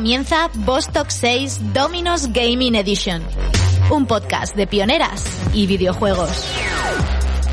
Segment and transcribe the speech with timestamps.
[0.00, 3.22] comienza Vostok 6 Dominos Gaming Edition,
[3.90, 6.42] un podcast de pioneras y videojuegos.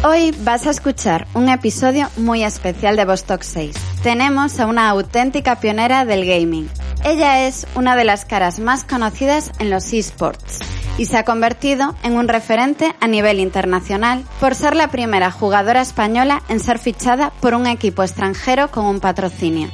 [0.05, 3.75] Hoy vas a escuchar un episodio muy especial de Vostok 6.
[4.01, 6.69] Tenemos a una auténtica pionera del gaming.
[7.03, 10.59] Ella es una de las caras más conocidas en los esports
[10.97, 15.81] y se ha convertido en un referente a nivel internacional por ser la primera jugadora
[15.81, 19.69] española en ser fichada por un equipo extranjero con un patrocinio.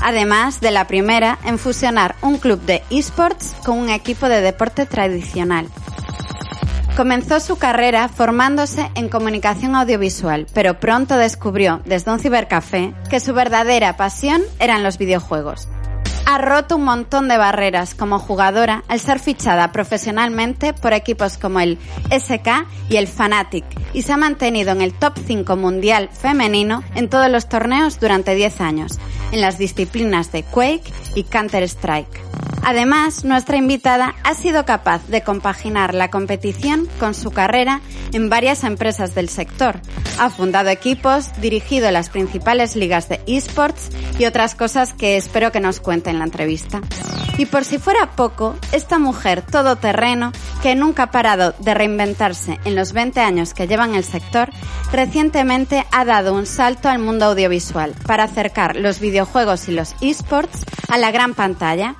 [0.00, 4.86] Además de la primera en fusionar un club de esports con un equipo de deporte
[4.86, 5.68] tradicional.
[6.96, 13.32] Comenzó su carrera formándose en comunicación audiovisual, pero pronto descubrió desde un cibercafé que su
[13.32, 15.68] verdadera pasión eran los videojuegos
[16.30, 21.58] ha roto un montón de barreras como jugadora al ser fichada profesionalmente por equipos como
[21.58, 21.76] el
[22.08, 27.08] SK y el Fnatic y se ha mantenido en el top 5 mundial femenino en
[27.08, 29.00] todos los torneos durante 10 años,
[29.32, 32.20] en las disciplinas de Quake y Counter-Strike.
[32.62, 37.80] Además, nuestra invitada ha sido capaz de compaginar la competición con su carrera
[38.12, 39.80] en varias empresas del sector.
[40.18, 45.60] Ha fundado equipos, dirigido las principales ligas de esports y otras cosas que espero que
[45.60, 46.80] nos cuente en la entrevista.
[47.38, 50.32] Y por si fuera poco, esta mujer todoterreno,
[50.62, 54.50] que nunca ha parado de reinventarse en los 20 años que lleva en el sector,
[54.92, 60.64] recientemente ha dado un salto al mundo audiovisual para acercar los videojuegos y los esports
[60.88, 61.96] a la gran pantalla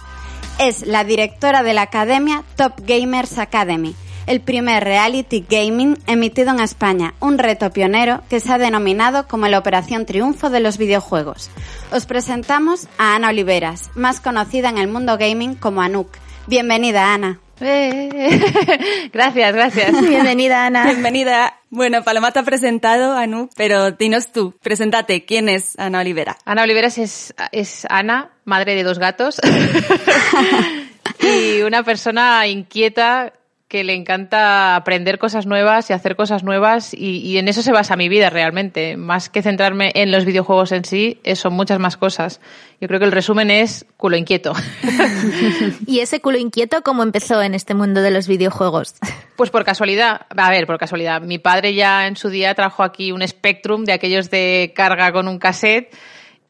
[0.61, 3.95] es la directora de la academia Top Gamers Academy,
[4.27, 9.49] el primer reality gaming emitido en España, un reto pionero que se ha denominado como
[9.49, 11.51] la Operación Triunfo de los videojuegos.
[11.93, 16.17] Os presentamos a Ana Oliveras, más conocida en el mundo gaming como Anuk.
[16.47, 17.41] Bienvenida, Ana.
[19.13, 20.01] gracias, gracias.
[20.01, 20.85] Bienvenida, Ana.
[20.87, 21.61] Bienvenida.
[21.69, 26.37] Bueno, Paloma te ha presentado, Anu, pero dinos tú, preséntate, ¿quién es Ana Olivera?
[26.45, 29.41] Ana Oliveras es, es Ana, madre de dos gatos,
[31.21, 33.35] y una persona inquieta
[33.71, 37.95] que le encanta aprender cosas nuevas y hacer cosas nuevas y, en eso se basa
[37.95, 38.97] mi vida realmente.
[38.97, 42.41] Más que centrarme en los videojuegos en sí, son muchas más cosas.
[42.81, 44.55] Yo creo que el resumen es culo inquieto.
[45.87, 48.97] ¿Y ese culo inquieto cómo empezó en este mundo de los videojuegos?
[49.37, 51.23] Pues por casualidad, a ver, por casualidad.
[51.23, 55.29] Mi padre ya en su día trajo aquí un Spectrum de aquellos de carga con
[55.29, 55.95] un cassette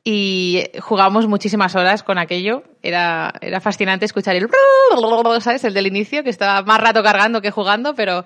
[0.04, 2.62] y jugábamos muchísimas horas con aquello.
[2.82, 4.48] Era, era fascinante escuchar el
[5.40, 5.64] ¿sabes?
[5.64, 8.24] El del inicio, que estaba más rato cargando que jugando, pero,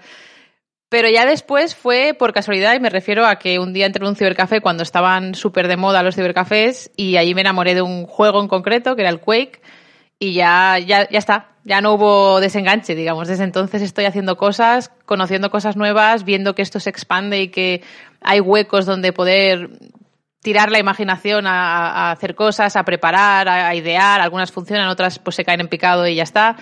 [0.89, 4.11] pero ya después fue por casualidad, y me refiero a que un día entré en
[4.11, 8.06] un cibercafé cuando estaban súper de moda los cibercafés, y allí me enamoré de un
[8.06, 9.61] juego en concreto, que era el Quake,
[10.19, 11.51] y ya, ya, ya está.
[11.65, 13.27] Ya no hubo desenganche, digamos.
[13.27, 17.83] Desde entonces estoy haciendo cosas, conociendo cosas nuevas, viendo que esto se expande y que
[18.21, 19.71] hay huecos donde poder
[20.44, 24.21] tirar la imaginación a, hacer cosas, a preparar, a, idear.
[24.21, 26.56] Algunas funcionan, otras pues se caen en picado y ya está.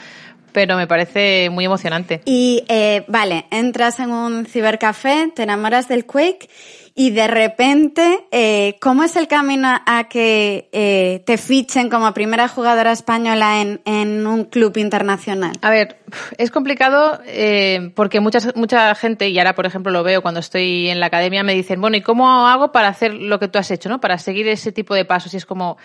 [0.53, 2.23] Pero me parece muy emocionante.
[2.25, 6.49] Y eh, vale, entras en un cibercafé, te enamoras del Quake
[6.95, 12.49] y de repente, eh, ¿cómo es el camino a que eh, te fichen como primera
[12.49, 15.53] jugadora española en, en, un club internacional?
[15.63, 16.01] A ver,
[16.37, 20.91] es complicado eh, porque mucha, mucha gente, y ahora por ejemplo lo veo cuando estoy
[20.91, 23.71] en la academia, me dicen, bueno, ¿y cómo hago para hacer lo que tú has
[23.71, 23.99] hecho, ¿no?
[23.99, 25.33] Para seguir ese tipo de pasos.
[25.33, 25.79] Y es como,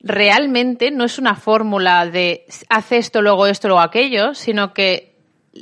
[0.00, 5.14] realmente no es una fórmula de haz esto, luego esto, luego aquello, sino que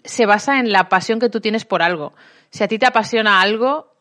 [0.04, 2.15] se basa en la pasión que tú tienes por algo.
[2.50, 3.91] Si a ti te apasiona algo,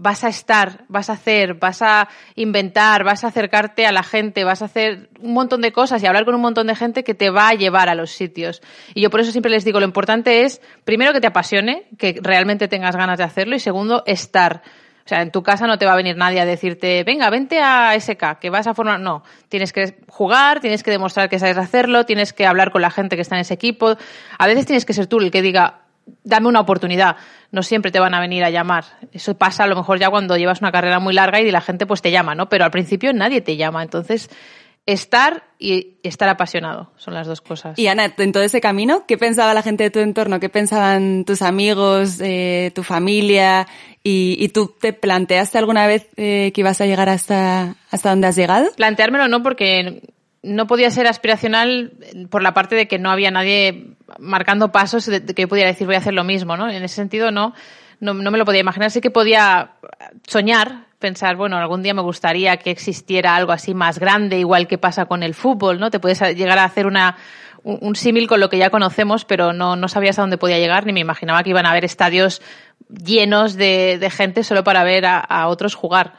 [0.00, 4.44] vas a estar, vas a hacer, vas a inventar, vas a acercarte a la gente,
[4.44, 7.14] vas a hacer un montón de cosas y hablar con un montón de gente que
[7.14, 8.62] te va a llevar a los sitios.
[8.94, 12.18] Y yo por eso siempre les digo, lo importante es, primero, que te apasione, que
[12.22, 14.62] realmente tengas ganas de hacerlo y segundo, estar.
[15.04, 17.60] O sea, en tu casa no te va a venir nadie a decirte, venga, vente
[17.60, 19.00] a SK, que vas a formar.
[19.00, 22.90] No, tienes que jugar, tienes que demostrar que sabes hacerlo, tienes que hablar con la
[22.90, 23.96] gente que está en ese equipo.
[24.38, 25.80] A veces tienes que ser tú el que diga,
[26.24, 27.16] dame una oportunidad.
[27.50, 28.84] No siempre te van a venir a llamar.
[29.12, 31.86] Eso pasa a lo mejor ya cuando llevas una carrera muy larga y la gente
[31.86, 32.48] pues te llama, ¿no?
[32.48, 33.82] Pero al principio nadie te llama.
[33.82, 34.30] Entonces,
[34.86, 37.78] estar y estar apasionado son las dos cosas.
[37.78, 40.40] Y Ana, en todo ese camino, ¿qué pensaba la gente de tu entorno?
[40.40, 43.66] ¿Qué pensaban tus amigos, eh, tu familia?
[44.02, 48.36] ¿Y, tú te planteaste alguna vez eh, que ibas a llegar hasta, hasta donde has
[48.36, 48.70] llegado?
[48.74, 50.02] Planteármelo no, porque
[50.42, 51.92] no podía ser aspiracional
[52.30, 55.86] por la parte de que no había nadie marcando pasos de que yo pudiera decir
[55.86, 56.68] voy a hacer lo mismo, ¿no?
[56.70, 57.54] En ese sentido no,
[58.00, 58.90] no, me lo podía imaginar.
[58.90, 59.72] Sí que podía
[60.26, 64.78] soñar, pensar, bueno, algún día me gustaría que existiera algo así más grande, igual que
[64.78, 65.90] pasa con el fútbol, ¿no?
[65.90, 67.16] Te puedes llegar a hacer una,
[67.62, 70.86] un, símil con lo que ya conocemos, pero no, no sabías a dónde podía llegar,
[70.86, 72.40] ni me imaginaba que iban a haber estadios
[72.88, 76.14] llenos de, de gente solo para ver a otros jugar.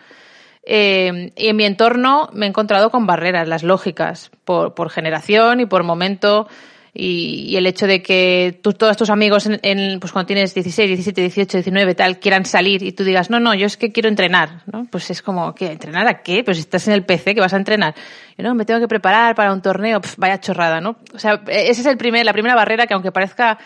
[0.64, 5.60] Eh, y en mi entorno me he encontrado con barreras, las lógicas, por, por generación
[5.60, 6.48] y por momento.
[6.94, 11.58] Y, el hecho de que tú, todos tus amigos, pues cuando tienes 16, 17, 18,
[11.60, 14.86] 19, tal, quieran salir y tú digas, no, no, yo es que quiero entrenar, ¿no?
[14.92, 15.72] Pues es como, ¿qué?
[15.72, 16.44] ¿Entrenar a qué?
[16.44, 17.96] Pues estás en el PC, que vas a entrenar?
[18.38, 20.98] Y no, me tengo que preparar para un torneo, vaya chorrada, ¿no?
[21.14, 23.58] O sea, esa es el primer, la primera barrera que aunque parezca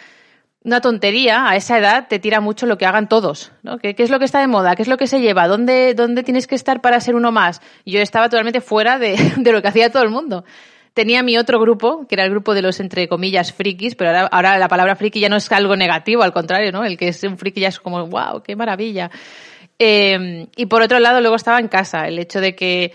[0.65, 3.77] una tontería, a esa edad te tira mucho lo que hagan todos, ¿no?
[3.77, 4.75] ¿Qué, es lo que está de moda?
[4.75, 5.47] ¿Qué es lo que se lleva?
[5.47, 7.61] ¿Dónde, dónde tienes que estar para ser uno más?
[7.85, 10.43] Yo estaba totalmente fuera de, de lo que hacía todo el mundo
[10.95, 14.27] tenía mi otro grupo, que era el grupo de los, entre comillas, frikis, pero ahora,
[14.31, 16.85] ahora la palabra friki ya no es algo negativo, al contrario, ¿no?
[16.85, 19.11] El que es un friki ya es como, wow, qué maravilla.
[19.77, 22.93] Eh, y por otro lado, luego estaba en casa, el hecho de que,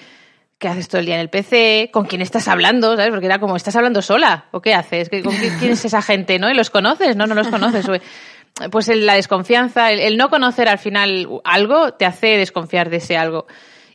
[0.61, 1.91] ¿qué haces todo el día en el PC?
[1.91, 2.95] ¿Con quién estás hablando?
[2.95, 3.11] ¿Sabes?
[3.11, 4.45] Porque era como, ¿estás hablando sola?
[4.53, 5.09] ¿O qué haces?
[5.09, 6.39] ¿Con quién es esa gente?
[6.39, 6.51] ¿No?
[6.51, 7.17] ¿Y los conoces?
[7.17, 7.87] No, no los conoces.
[8.71, 13.47] Pues la desconfianza, el no conocer al final algo te hace desconfiar de ese algo.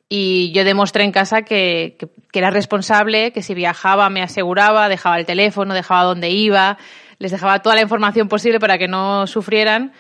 [0.09, 1.97] Y yo demostré en casa que,
[2.33, 6.77] era responsable, que si viajaba me aseguraba, dejaba el teléfono, dejaba dónde iba,
[7.19, 9.94] les dejaba toda la información posible para que no sufrieran.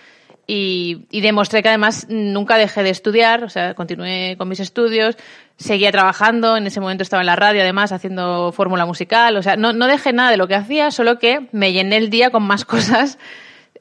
[0.47, 5.17] Y, demostré que además nunca dejé de estudiar, o sea, continué con mis estudios,
[5.57, 9.55] seguía trabajando, en ese momento estaba en la radio además haciendo fórmula musical, o sea,
[9.55, 12.43] no, no dejé nada de lo que hacía, solo que me llené el día con
[12.43, 13.17] más cosas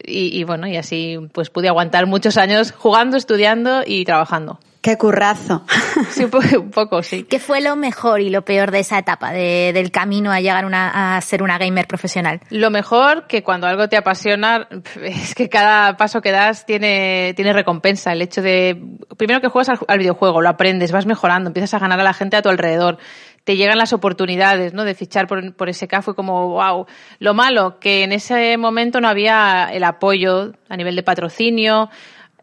[0.06, 4.60] y, y bueno, y así pues pude aguantar muchos años jugando, estudiando y trabajando.
[4.84, 5.64] Qué currazo.
[6.10, 7.22] Sí, un poco, sí.
[7.24, 11.18] ¿Qué fue lo mejor y lo peor de esa etapa, del camino a llegar a
[11.22, 12.40] ser una gamer profesional?
[12.50, 14.68] Lo mejor que cuando algo te apasiona
[15.02, 18.12] es que cada paso que das tiene, tiene recompensa.
[18.12, 18.78] El hecho de,
[19.16, 22.36] primero que juegas al, videojuego, lo aprendes, vas mejorando, empiezas a ganar a la gente
[22.36, 22.98] a tu alrededor
[23.44, 24.84] te llegan las oportunidades, ¿no?
[24.84, 26.86] De fichar por, por ese fue como, wow.
[27.18, 31.90] Lo malo, que en ese momento no había el apoyo a nivel de patrocinio,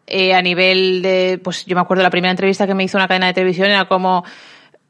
[0.06, 3.08] eh, a nivel de, pues yo me acuerdo la primera entrevista que me hizo una
[3.08, 4.24] cadena de televisión era como,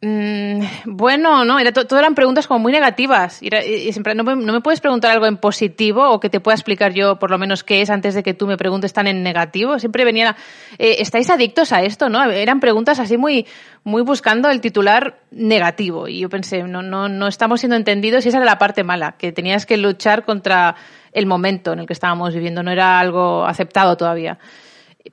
[0.03, 3.43] mm, bueno, no, era todo eran preguntas como muy negativas.
[3.43, 3.49] Y,
[3.93, 7.31] siempre, no, me puedes preguntar algo en positivo o que te pueda explicar yo por
[7.31, 9.79] lo menos qué es antes de que tú me preguntes tan en negativo.
[9.79, 10.37] Siempre venía,
[10.79, 12.09] eh, ¿estáis adictos a esto?
[12.09, 12.23] ¿no?
[12.31, 13.47] Eran preguntas así muy,
[13.85, 16.09] muy buscando el titular negativo.
[16.09, 19.13] Y yo pensé, no, no, no estamos siendo entendidos y esa era la parte mala,
[19.13, 20.77] que tenías que luchar contra
[21.13, 22.63] el momento en el que estábamos viviendo.
[22.63, 24.39] No era algo aceptado todavía.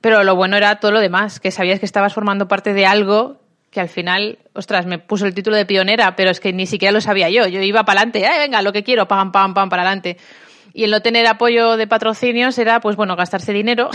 [0.00, 3.39] Pero lo bueno era todo lo demás, que sabías que estabas formando parte de algo
[3.70, 6.92] que al final, ostras, me puso el título de pionera, pero es que ni siquiera
[6.92, 7.46] lo sabía yo.
[7.46, 10.16] Yo iba para adelante, venga, lo que quiero, pam, pam, pam, para adelante.
[10.72, 13.90] Y el no tener apoyo de patrocinios era, pues bueno, gastarse dinero,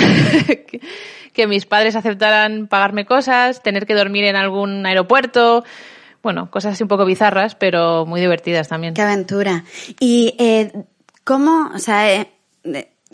[1.33, 5.63] que mis padres aceptaran pagarme cosas, tener que dormir en algún aeropuerto,
[6.22, 8.94] bueno, cosas así un poco bizarras, pero muy divertidas también.
[8.94, 9.63] Qué aventura.
[10.00, 10.72] Y, eh,
[11.24, 12.27] ¿cómo, o sea, eh,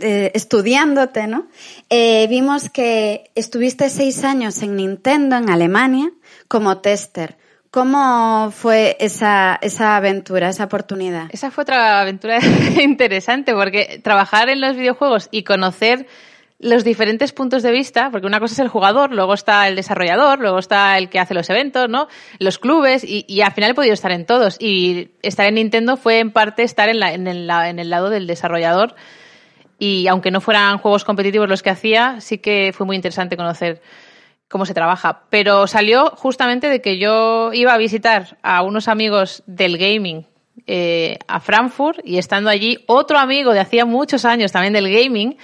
[0.04, 1.48] eh, estudiándote, ¿no?
[1.90, 6.12] Eh, vimos que estuviste seis años en Nintendo, en Alemania,
[6.52, 7.38] como tester.
[7.72, 11.30] ¿Cómo fue esa, esa aventura, esa oportunidad?
[11.32, 12.40] Esa fue otra aventura
[12.82, 16.08] interesante porque trabajar en los videojuegos y conocer
[16.60, 20.40] los diferentes puntos de vista, porque una cosa es el jugador, luego está el desarrollador,
[20.42, 22.10] luego está el que hace los eventos, ¿no?
[22.38, 24.58] Los clubes, y, y al final he podido estar en todos.
[24.60, 28.10] Y estar en Nintendo fue en parte estar en, la, en, el, en el lado
[28.10, 28.96] del desarrollador
[29.80, 33.82] y aunque no fueran juegos competitivos los que hacía, sí que fue muy interesante conocer
[34.52, 35.22] cómo se trabaja.
[35.30, 40.28] Pero salió justamente de que yo iba a visitar a unos amigos del gaming
[40.68, 45.38] eh, a Frankfurt y estando allí, otro amigo de hacía muchos años también del gaming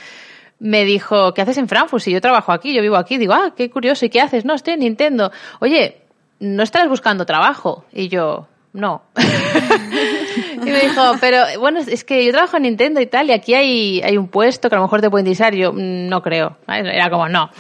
[0.60, 2.04] me dijo, ¿qué haces en Frankfurt?
[2.04, 3.18] Si yo trabajo aquí, yo vivo aquí.
[3.18, 4.44] Digo, ah, qué curioso, ¿y qué haces?
[4.44, 5.32] No, estoy en Nintendo.
[5.60, 6.02] Oye,
[6.40, 7.86] ¿no estarás buscando trabajo?
[7.94, 9.04] Y yo, no.
[10.54, 13.54] y me dijo, pero bueno, es que yo trabajo en Nintendo y tal, y aquí
[13.54, 15.54] hay, hay un puesto que a lo mejor te pueden disar.
[15.54, 16.58] Yo, mm, no creo.
[16.68, 17.52] Era como, no.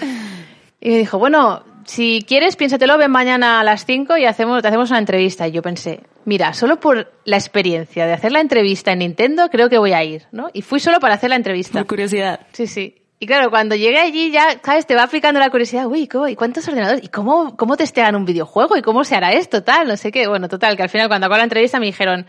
[0.79, 4.67] Y me dijo, bueno, si quieres, piénsatelo, ven mañana a las 5 y hacemos, te
[4.67, 5.47] hacemos una entrevista.
[5.47, 9.69] Y yo pensé, mira, solo por la experiencia de hacer la entrevista en Nintendo, creo
[9.69, 10.49] que voy a ir, ¿no?
[10.53, 11.79] Y fui solo para hacer la entrevista.
[11.79, 12.41] Por curiosidad.
[12.51, 12.95] Sí, sí.
[13.19, 14.85] Y claro, cuando llegué allí ya, ¿sabes?
[14.85, 17.03] Te va picando la curiosidad, uy, ¿cómo, ¿y cuántos ordenadores?
[17.03, 18.77] ¿Y cómo, cómo testean un videojuego?
[18.77, 19.63] ¿Y cómo se hará esto?
[19.63, 20.27] Tal, no sé qué.
[20.27, 22.27] Bueno, total, que al final cuando acabó la entrevista me dijeron,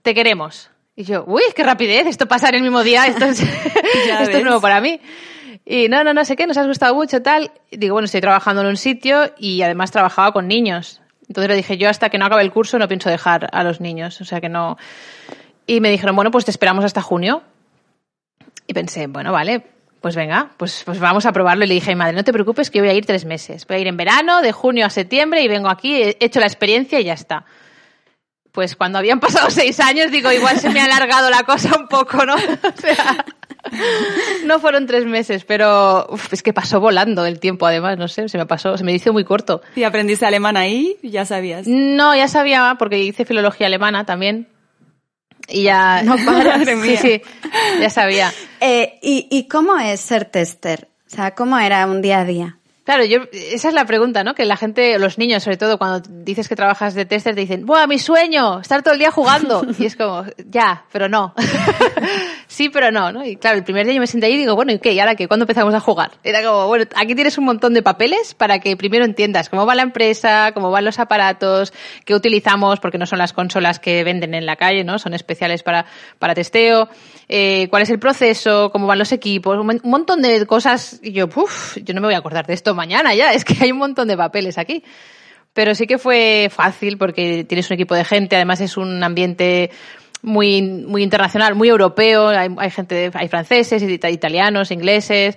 [0.00, 0.70] te queremos.
[0.96, 3.40] Y yo, uy, qué rapidez, esto pasa en el mismo día, esto es,
[4.20, 5.00] esto es nuevo para mí.
[5.72, 7.52] Y no, no, no sé qué, nos has gustado mucho, tal.
[7.70, 11.00] digo, bueno, estoy trabajando en un sitio y además trabajaba con niños.
[11.28, 13.80] Entonces le dije, yo hasta que no acabe el curso no pienso dejar a los
[13.80, 14.78] niños, o sea que no.
[15.68, 17.44] Y me dijeron, bueno, pues te esperamos hasta junio.
[18.66, 19.64] Y pensé, bueno, vale,
[20.00, 21.64] pues venga, pues, pues vamos a probarlo.
[21.64, 23.64] Y le dije madre, no te preocupes que yo voy a ir tres meses.
[23.68, 26.46] Voy a ir en verano, de junio a septiembre, y vengo aquí, he hecho la
[26.46, 27.44] experiencia y ya está.
[28.50, 31.86] Pues cuando habían pasado seis años, digo, igual se me ha alargado la cosa un
[31.86, 32.34] poco, ¿no?
[32.34, 33.24] O sea,
[34.44, 38.38] no fueron tres meses, pero es que pasó volando el tiempo, además, no sé, se
[38.38, 39.62] me pasó, se me hizo muy corto.
[39.76, 40.96] ¿Y aprendiste alemán ahí?
[41.02, 41.66] ¿Ya sabías?
[41.66, 44.48] No, ya sabía, porque hice filología alemana también.
[45.48, 46.02] Y ya.
[46.04, 47.22] No para, sí, sí,
[47.80, 48.32] ya sabía.
[48.60, 50.88] Eh, ¿y, ¿Y cómo es ser tester?
[51.06, 52.59] O sea, ¿cómo era un día a día?
[52.90, 54.34] Claro, yo, esa es la pregunta, ¿no?
[54.34, 57.64] Que la gente, los niños sobre todo, cuando dices que trabajas de tester, te dicen,
[57.64, 58.58] ¡buah, mi sueño!
[58.58, 59.64] Estar todo el día jugando.
[59.78, 61.32] Y es como, ya, pero no.
[62.48, 63.24] sí, pero no, ¿no?
[63.24, 64.92] Y claro, el primer día yo me senté ahí y digo, bueno, ¿y qué?
[64.92, 65.28] ¿Y ahora qué?
[65.28, 66.10] ¿Cuándo empezamos a jugar?
[66.24, 69.76] Era como, bueno, aquí tienes un montón de papeles para que primero entiendas cómo va
[69.76, 71.72] la empresa, cómo van los aparatos,
[72.04, 74.98] qué utilizamos, porque no son las consolas que venden en la calle, ¿no?
[74.98, 75.86] Son especiales para,
[76.18, 76.88] para testeo,
[77.28, 80.98] eh, cuál es el proceso, cómo van los equipos, un montón de cosas.
[81.04, 83.56] Y yo, uff, yo no me voy a acordar de esto mañana ya, es que
[83.60, 84.82] hay un montón de papeles aquí.
[85.52, 89.70] Pero sí que fue fácil porque tienes un equipo de gente, además es un ambiente
[90.22, 95.36] muy, muy internacional, muy europeo, hay, hay gente, hay franceses, italianos, ingleses,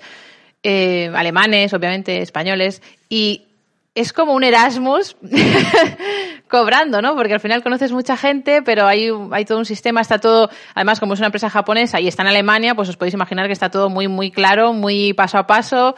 [0.62, 3.48] eh, alemanes, obviamente, españoles, y
[3.96, 5.16] es como un Erasmus
[6.48, 7.16] cobrando, ¿no?
[7.16, 11.00] Porque al final conoces mucha gente, pero hay, hay todo un sistema, está todo, además
[11.00, 13.70] como es una empresa japonesa y está en Alemania, pues os podéis imaginar que está
[13.70, 15.96] todo muy, muy claro, muy paso a paso,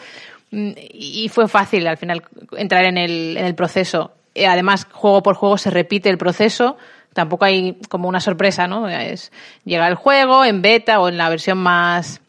[0.52, 2.24] y fue fácil al final
[2.58, 4.14] entrar en el, en el proceso.
[4.34, 6.78] Eh, además, juego por juego se repite el proceso.
[7.14, 8.90] Tampoco hay como una sorpresa, ¿no?
[8.90, 9.32] Es,
[9.64, 12.22] llega el juego en beta o en la versión más,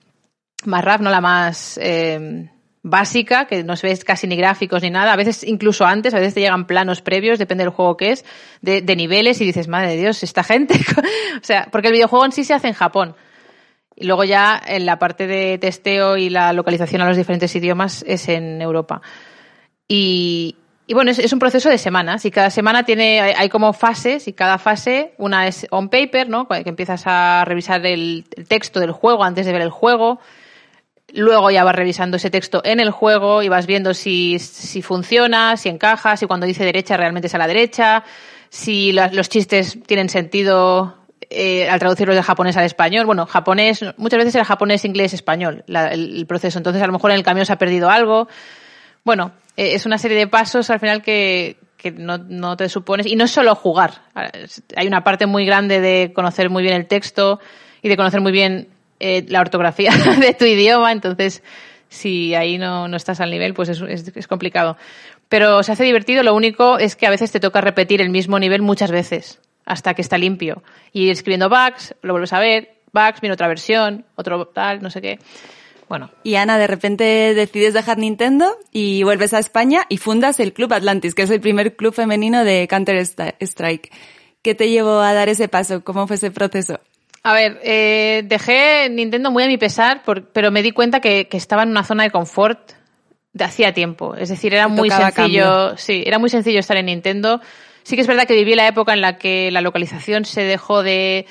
[0.64, 2.48] más RAF, no la más eh,
[2.82, 5.12] básica, que no se ve casi ni gráficos ni nada.
[5.12, 8.24] A veces incluso antes, a veces te llegan planos previos, depende del juego que es,
[8.62, 10.74] de, de niveles y dices, madre de Dios, esta gente.
[11.40, 13.16] o sea, porque el videojuego en sí se hace en Japón.
[13.96, 18.04] Y luego ya en la parte de testeo y la localización a los diferentes idiomas
[18.06, 19.00] es en Europa.
[19.88, 20.54] Y,
[20.92, 24.58] bueno, es, un proceso de semanas y cada semana tiene, hay, como fases y cada
[24.58, 26.46] fase, una es on paper, ¿no?
[26.46, 30.20] Que empiezas a revisar el, texto del juego antes de ver el juego.
[31.14, 35.56] Luego ya vas revisando ese texto en el juego y vas viendo si, si funciona,
[35.56, 38.04] si encaja, si cuando dice derecha realmente es a la derecha,
[38.50, 43.06] si los chistes tienen sentido eh, al traducirlo de japonés al español.
[43.06, 46.58] Bueno, japonés, muchas veces era japonés, inglés, español el, proceso.
[46.58, 48.28] Entonces, a lo mejor en el camión se ha perdido algo.
[49.04, 51.56] Bueno, eh, es una serie de pasos al final que,
[51.96, 53.06] no, te supones.
[53.06, 54.02] Y no es solo jugar.
[54.76, 57.40] Hay una parte muy grande de conocer muy bien el texto
[57.82, 58.68] y de conocer muy bien
[59.00, 60.92] eh, la ortografía de tu idioma.
[60.92, 61.42] Entonces,
[61.88, 64.76] si ahí no, no estás al nivel, pues es, es, es complicado.
[65.28, 66.22] Pero se hace divertido.
[66.22, 69.92] Lo único es que a veces te toca repetir el mismo nivel muchas veces hasta
[69.92, 70.62] que está limpio.
[70.92, 75.02] Y escribiendo bugs, lo vuelves a ver, bugs, viene otra versión, otro tal, no sé
[75.02, 75.18] qué.
[75.88, 76.10] Bueno.
[76.22, 77.04] Y Ana, de repente
[77.34, 81.40] decides dejar Nintendo y vuelves a España y fundas el Club Atlantis, que es el
[81.40, 83.92] primer club femenino de Counter Strike.
[84.42, 85.84] ¿Qué te llevó a dar ese paso?
[85.84, 86.80] ¿Cómo fue ese proceso?
[87.22, 91.26] A ver, eh, dejé Nintendo muy a mi pesar, por, pero me di cuenta que,
[91.28, 92.72] que, estaba en una zona de confort
[93.32, 94.14] de hacía tiempo.
[94.14, 95.76] Es decir, era muy sencillo, cambio.
[95.76, 97.40] sí, era muy sencillo estar en Nintendo.
[97.86, 100.82] Sí que es verdad que viví la época en la que la localización se dejó
[100.82, 101.24] de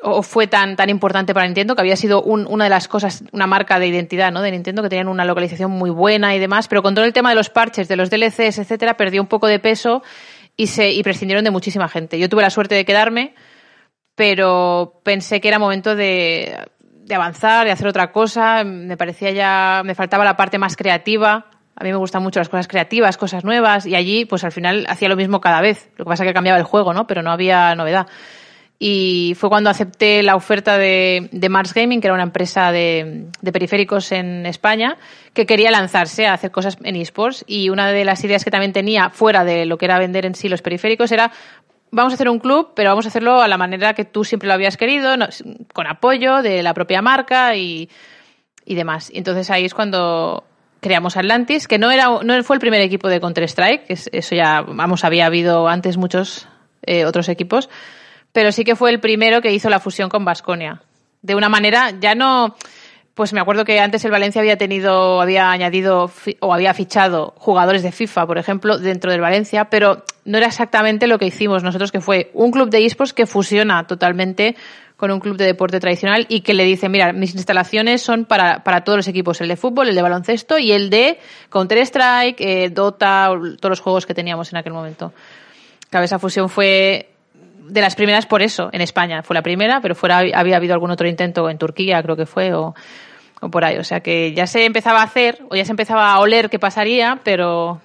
[0.00, 3.24] o fue tan tan importante para Nintendo que había sido un, una de las cosas
[3.32, 6.68] una marca de identidad no de Nintendo que tenían una localización muy buena y demás
[6.68, 9.48] pero con todo el tema de los parches de los DLCs etcétera perdió un poco
[9.48, 10.04] de peso
[10.56, 12.16] y se y prescindieron de muchísima gente.
[12.16, 13.34] Yo tuve la suerte de quedarme
[14.14, 18.62] pero pensé que era momento de, de avanzar de hacer otra cosa.
[18.62, 22.48] Me parecía ya me faltaba la parte más creativa a mí me gustan mucho las
[22.48, 25.90] cosas creativas, cosas nuevas, y allí, pues al final hacía lo mismo cada vez.
[25.96, 27.06] Lo que pasa es que cambiaba el juego, ¿no?
[27.06, 28.06] Pero no había novedad.
[28.78, 33.52] Y fue cuando acepté la oferta de, Mars Gaming, que era una empresa de, de,
[33.52, 34.96] periféricos en España,
[35.34, 37.44] que quería lanzarse a hacer cosas en esports.
[37.46, 40.34] Y una de las ideas que también tenía, fuera de lo que era vender en
[40.34, 41.30] sí los periféricos, era
[41.92, 44.48] vamos a hacer un club, pero vamos a hacerlo a la manera que tú siempre
[44.48, 45.14] lo habías querido,
[45.72, 47.88] con apoyo de la propia marca y,
[48.64, 49.10] y demás.
[49.12, 50.44] Y entonces ahí es cuando
[50.82, 54.34] creamos Atlantis, que no era no fue el primer equipo de Counter Strike, que eso
[54.34, 56.48] ya vamos había habido antes muchos
[56.82, 57.70] eh, otros equipos,
[58.32, 60.82] pero sí que fue el primero que hizo la fusión con Basconia.
[61.22, 62.56] De una manera ya no
[63.14, 66.10] pues me acuerdo que antes el Valencia había tenido, había añadido
[66.40, 71.06] o había fichado jugadores de FIFA, por ejemplo, dentro del Valencia, pero no era exactamente
[71.06, 74.56] lo que hicimos nosotros, que fue un club de esports que fusiona totalmente
[75.02, 78.62] con un club de deporte tradicional y que le dice, mira, mis instalaciones son para,
[78.62, 81.18] para todos los equipos, el de fútbol, el de baloncesto y el de
[81.50, 85.12] Counter-Strike, eh, Dota, todos los juegos que teníamos en aquel momento.
[85.90, 87.10] Claro, esa fusión fue
[87.68, 89.24] de las primeras por eso, en España.
[89.24, 92.54] Fue la primera, pero fuera había habido algún otro intento en Turquía, creo que fue,
[92.54, 92.72] o,
[93.40, 93.78] o por ahí.
[93.78, 96.60] O sea que ya se empezaba a hacer, o ya se empezaba a oler qué
[96.60, 97.80] pasaría, pero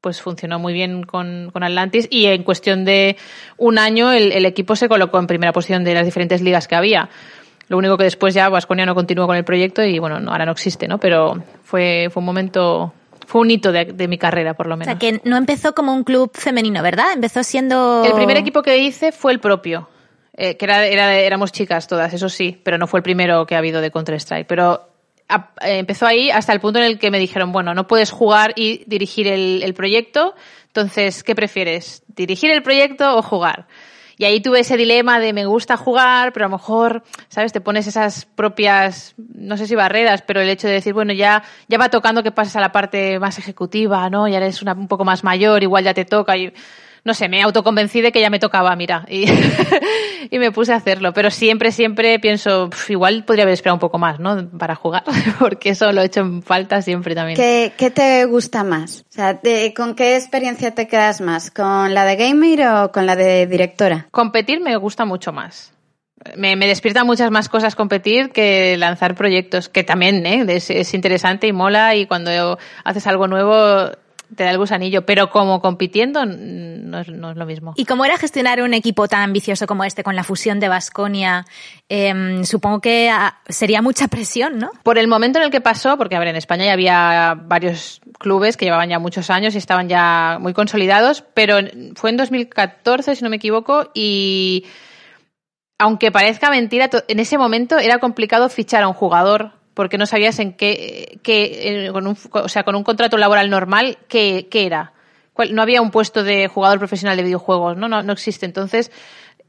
[0.00, 3.16] pues funcionó muy bien con, con, Atlantis y en cuestión de
[3.58, 6.74] un año el, el, equipo se colocó en primera posición de las diferentes ligas que
[6.74, 7.10] había.
[7.68, 10.52] Lo único que después ya Vasconia no continuó con el proyecto y bueno, ahora no
[10.52, 10.98] existe, ¿no?
[10.98, 12.92] Pero fue, fue un momento
[13.30, 14.92] fue un hito de, mi carrera, por lo menos.
[14.92, 17.12] O sea, que no empezó como un club femenino, ¿verdad?
[17.14, 18.02] Empezó siendo...
[18.04, 19.88] El primer equipo que hice fue el propio,
[20.36, 23.54] eh, que era, era, éramos chicas todas, eso sí, pero no fue el primero que
[23.54, 24.48] ha habido de Counter-Strike.
[24.48, 24.89] Pero
[25.60, 28.52] eh, empezó ahí hasta el punto en el que me dijeron, bueno, no puedes jugar
[28.56, 30.34] y dirigir el, el proyecto,
[30.66, 32.02] entonces, ¿qué prefieres?
[32.08, 33.66] ¿Dirigir el proyecto o jugar?
[34.20, 37.54] Y ahí tuve ese dilema de me gusta jugar, pero a lo mejor, ¿sabes?
[37.54, 41.42] Te pones esas propias, no sé si barreras, pero el hecho de decir, bueno, ya,
[41.68, 44.28] ya va tocando que pases a la parte más ejecutiva, ¿no?
[44.28, 46.36] Ya eres una, un poco más mayor, igual ya te toca.
[46.36, 46.52] Y,
[47.04, 49.24] no sé, me autoconvencí de que ya me tocaba, mira, y,
[50.30, 51.12] y me puse a hacerlo.
[51.12, 54.48] Pero siempre, siempre pienso, igual podría haber esperado un poco más, ¿no?
[54.50, 55.04] Para jugar,
[55.38, 57.36] porque eso lo he hecho en falta siempre también.
[57.36, 59.04] ¿Qué, qué te gusta más?
[59.08, 59.40] O sea,
[59.74, 61.50] ¿con qué experiencia te quedas más?
[61.50, 64.08] ¿Con la de gamer o con la de directora?
[64.10, 65.72] Competir me gusta mucho más.
[66.36, 70.44] Me, me, despierta muchas más cosas competir que lanzar proyectos, que también ¿eh?
[70.48, 73.90] es, es, interesante y mola y cuando haces algo nuevo
[74.34, 77.74] te da el gusanillo, pero como compitiendo no es, no es, lo mismo.
[77.76, 81.46] ¿Y cómo era gestionar un equipo tan ambicioso como este con la fusión de Basconia?
[81.88, 84.70] Eh, supongo que ah, sería mucha presión, ¿no?
[84.82, 88.00] Por el momento en el que pasó, porque a ver, en España ya había varios
[88.18, 91.58] clubes que llevaban ya muchos años y estaban ya muy consolidados, pero
[91.94, 94.66] fue en 2014, si no me equivoco, y
[95.78, 100.38] aunque parezca mentira, en ese momento era complicado fichar a un jugador porque no sabías
[100.40, 104.92] en qué, qué con un, o sea, con un contrato laboral normal, qué, qué era.
[105.52, 107.88] No había un puesto de jugador profesional de videojuegos, ¿no?
[107.88, 108.44] No, no existe.
[108.44, 108.92] Entonces,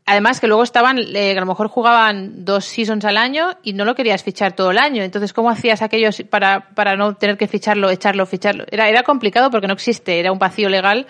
[0.06, 3.84] además que luego estaban, eh, a lo mejor jugaban dos seasons al año y no
[3.84, 5.04] lo querías fichar todo el año.
[5.04, 8.64] Entonces, ¿cómo hacías aquellos para, para no tener que ficharlo, echarlo, ficharlo?
[8.72, 11.08] Era, era complicado porque no existe, era un vacío legal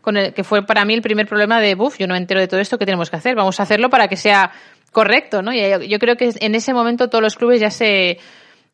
[0.00, 2.38] con el que fue para mí el primer problema de, buf, yo no me entero
[2.38, 3.34] de todo esto, ¿qué tenemos que hacer?
[3.34, 4.52] Vamos a hacerlo para que sea
[4.92, 5.52] correcto, ¿no?
[5.52, 8.18] Y yo creo que en ese momento todos los clubes ya se,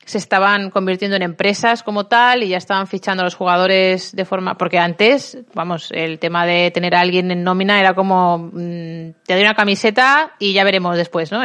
[0.07, 4.25] se estaban convirtiendo en empresas como tal y ya estaban fichando a los jugadores de
[4.25, 9.11] forma porque antes vamos el tema de tener a alguien en nómina era como mmm,
[9.27, 11.43] te doy una camiseta y ya veremos después no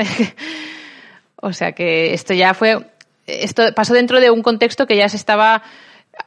[1.37, 2.85] o sea que esto ya fue
[3.25, 5.63] esto pasó dentro de un contexto que ya se estaba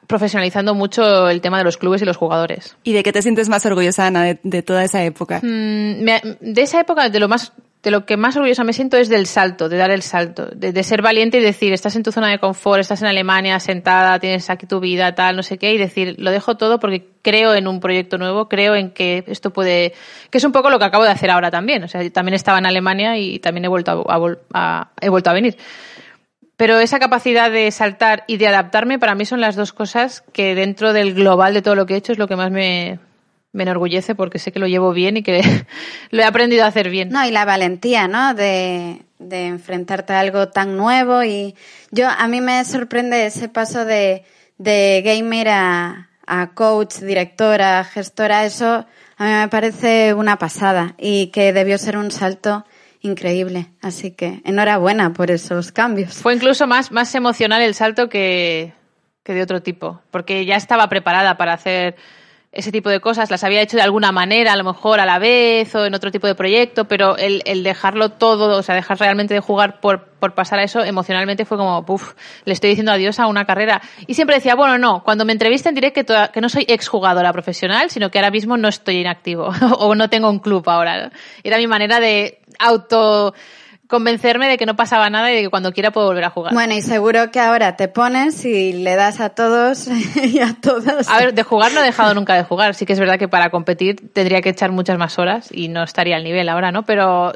[0.08, 2.76] profesionalizando mucho el tema de los clubes y los jugadores.
[2.84, 5.40] ¿Y de qué te sientes más orgullosa, Ana, de, de toda esa época?
[5.42, 7.52] Mm, me, de esa época, de lo más
[7.84, 10.82] de lo que más orgullosa me siento es del salto, de dar el salto, de,
[10.82, 14.48] ser valiente y decir, estás en tu zona de confort, estás en Alemania sentada, tienes
[14.48, 17.68] aquí tu vida, tal, no sé qué, y decir, lo dejo todo porque creo en
[17.68, 19.92] un proyecto nuevo, creo en que esto puede,
[20.30, 21.84] que es un poco lo que acabo de hacer ahora también.
[21.84, 24.18] O sea, también estaba en Alemania y también he vuelto a,
[24.54, 25.58] a he vuelto a venir.
[26.56, 30.54] Pero esa capacidad de saltar y de adaptarme para mí son las dos cosas que
[30.54, 32.98] dentro del global de todo lo que he hecho es lo que más me,
[33.54, 35.40] me enorgullece porque sé que lo llevo bien y que
[36.10, 37.08] lo he aprendido a hacer bien.
[37.08, 38.34] No, y la valentía, ¿no?
[38.34, 41.54] De, de enfrentarte a algo tan nuevo y
[41.90, 44.24] yo, a mí me sorprende ese paso de,
[44.58, 48.86] de gamer a, a coach, directora, gestora, eso
[49.16, 52.64] a mí me parece una pasada y que debió ser un salto
[53.02, 53.68] increíble.
[53.80, 56.14] Así que enhorabuena por esos cambios.
[56.14, 58.72] Fue incluso más, más emocional el salto que,
[59.22, 61.94] que de otro tipo, porque ya estaba preparada para hacer
[62.54, 65.18] ese tipo de cosas, las había hecho de alguna manera, a lo mejor a la
[65.18, 68.98] vez o en otro tipo de proyecto, pero el, el dejarlo todo, o sea, dejar
[68.98, 72.14] realmente de jugar por, por pasar a eso, emocionalmente fue como, puff,
[72.44, 73.82] le estoy diciendo adiós a una carrera.
[74.06, 77.32] Y siempre decía, bueno, no, cuando me entrevisten diré que, toda, que no soy exjugadora
[77.32, 81.10] profesional, sino que ahora mismo no estoy inactivo o no tengo un club ahora.
[81.42, 83.34] Era mi manera de auto
[83.88, 86.54] convencerme de que no pasaba nada y de que cuando quiera puedo volver a jugar.
[86.54, 89.88] Bueno, y seguro que ahora te pones y le das a todos
[90.22, 91.08] y a todas.
[91.08, 92.74] A ver, de jugar no he dejado nunca de jugar.
[92.74, 95.82] Sí que es verdad que para competir tendría que echar muchas más horas y no
[95.82, 96.84] estaría al nivel ahora, ¿no?
[96.84, 97.32] Pero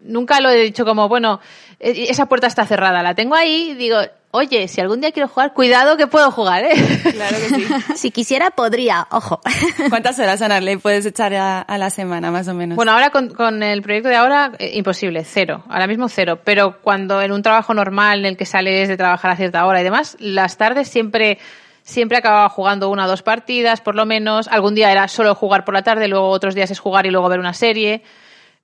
[0.00, 1.40] nunca lo he dicho como, bueno,
[1.78, 3.98] e-, esa puerta está cerrada, la tengo ahí, digo,
[4.32, 6.72] oye, si algún día quiero jugar, cuidado que puedo jugar, ¿eh?
[7.12, 7.66] Claro que sí.
[7.96, 9.40] si quisiera, podría, ojo.
[9.88, 12.76] ¿Cuántas horas, Ana, le puedes echar a, a, la semana, más o menos?
[12.76, 15.62] Bueno, ahora con, con el proyecto de ahora, eh, imposible, cero.
[15.68, 16.40] Ahora mismo cero.
[16.42, 19.80] Pero cuando en un trabajo normal en el que sales de trabajar a cierta hora
[19.80, 21.38] y demás, las tardes siempre
[21.84, 24.48] siempre acababa jugando una o dos partidas, por lo menos.
[24.48, 27.28] Algún día era solo jugar por la tarde, luego otros días es jugar y luego
[27.28, 28.02] ver una serie.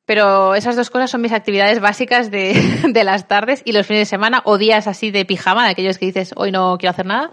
[0.09, 2.55] Pero esas dos cosas son mis actividades básicas de,
[2.89, 5.99] de, las tardes y los fines de semana o días así de pijama, de aquellos
[5.99, 7.31] que dices hoy no quiero hacer nada.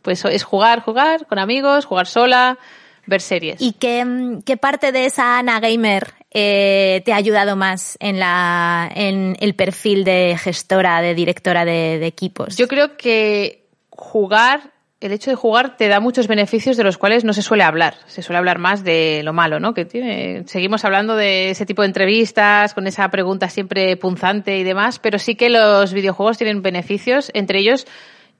[0.00, 2.58] Pues es jugar, jugar con amigos, jugar sola,
[3.04, 3.60] ver series.
[3.60, 8.90] ¿Y qué, qué parte de esa Ana Gamer eh, te ha ayudado más en, la,
[8.94, 12.56] en el perfil de gestora, de directora de, de equipos?
[12.56, 17.24] Yo creo que jugar el hecho de jugar te da muchos beneficios de los cuales
[17.24, 17.96] no se suele hablar.
[18.06, 19.74] Se suele hablar más de lo malo, ¿no?
[19.74, 24.64] Que tiene, seguimos hablando de ese tipo de entrevistas, con esa pregunta siempre punzante y
[24.64, 27.30] demás, pero sí que los videojuegos tienen beneficios.
[27.34, 27.86] Entre ellos,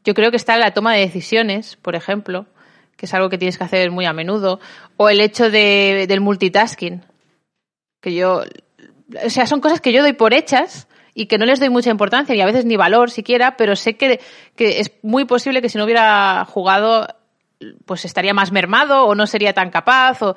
[0.05, 2.47] yo creo que está la toma de decisiones, por ejemplo,
[2.97, 4.59] que es algo que tienes que hacer muy a menudo,
[4.97, 7.05] o el hecho de, del multitasking,
[8.01, 8.45] que yo,
[9.25, 10.86] o sea, son cosas que yo doy por hechas
[11.17, 13.97] y que no les doy mucha importancia y a veces ni valor siquiera, pero sé
[13.97, 14.21] que,
[14.55, 17.09] que es muy posible que si no hubiera jugado,
[17.87, 20.37] pues estaría más mermado o no sería tan capaz o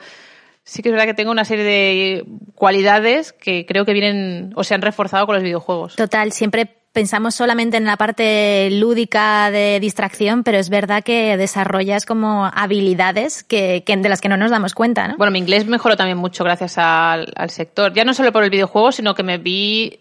[0.63, 4.63] sí que es verdad que tengo una serie de cualidades que creo que vienen o
[4.63, 5.97] se han reforzado con los videojuegos.
[5.97, 12.05] Total, siempre pensamos solamente en la parte lúdica de distracción, pero es verdad que desarrollas
[12.05, 15.17] como habilidades que, que de las que no nos damos cuenta, ¿no?
[15.17, 17.93] Bueno, mi inglés mejoró también mucho gracias al, al sector.
[17.93, 19.99] Ya no solo por el videojuego, sino que me vi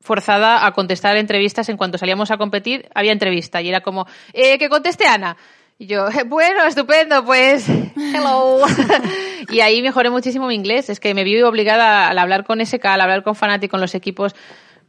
[0.00, 4.58] forzada a contestar entrevistas en cuanto salíamos a competir, había entrevista y era como, eh,
[4.58, 5.36] que conteste Ana.
[5.78, 8.60] Y yo, bueno, estupendo, pues, hello.
[9.50, 10.90] y ahí mejoré muchísimo mi inglés.
[10.90, 13.94] Es que me vi obligada al hablar con SK, al hablar con Fanati, con los
[13.94, 14.34] equipos.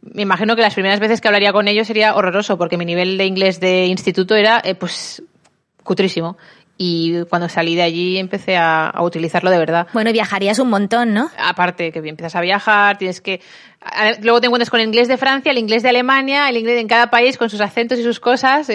[0.01, 3.17] Me imagino que las primeras veces que hablaría con ellos sería horroroso, porque mi nivel
[3.17, 5.23] de inglés de instituto era, eh, pues,
[5.83, 6.37] cutrísimo.
[6.83, 9.85] Y cuando salí de allí empecé a, a, utilizarlo de verdad.
[9.93, 11.29] Bueno, viajarías un montón, ¿no?
[11.37, 13.39] Aparte, que empiezas a viajar, tienes que...
[14.23, 16.87] Luego te encuentras con el inglés de Francia, el inglés de Alemania, el inglés en
[16.87, 18.67] cada país con sus acentos y sus cosas.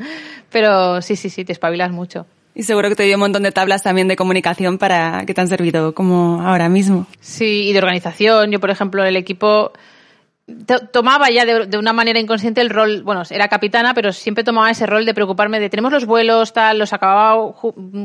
[0.50, 2.26] Pero sí, sí, sí, te espabilas mucho.
[2.54, 5.40] Y seguro que te dio un montón de tablas también de comunicación para que te
[5.40, 7.06] han servido como ahora mismo.
[7.20, 8.50] Sí, y de organización.
[8.50, 9.72] Yo, por ejemplo, el equipo
[10.92, 14.70] tomaba ya de, de, una manera inconsciente el rol, bueno, era capitana, pero siempre tomaba
[14.70, 17.52] ese rol de preocuparme de tenemos los vuelos, tal, los acababa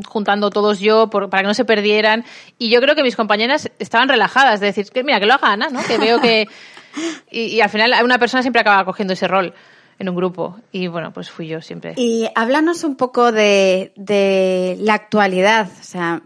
[0.08, 2.24] juntando todos yo por, para que no se perdieran.
[2.58, 5.52] Y yo creo que mis compañeras estaban relajadas, de decir, que mira, que lo haga
[5.52, 5.84] Ana, ¿no?
[5.84, 6.48] Que veo que...
[7.30, 9.54] Y, y al final una persona siempre acaba cogiendo ese rol
[10.00, 10.58] en un grupo.
[10.72, 11.94] Y bueno, pues fui yo siempre.
[11.98, 15.70] Y háblanos un poco de, de la actualidad.
[15.80, 16.24] O sea,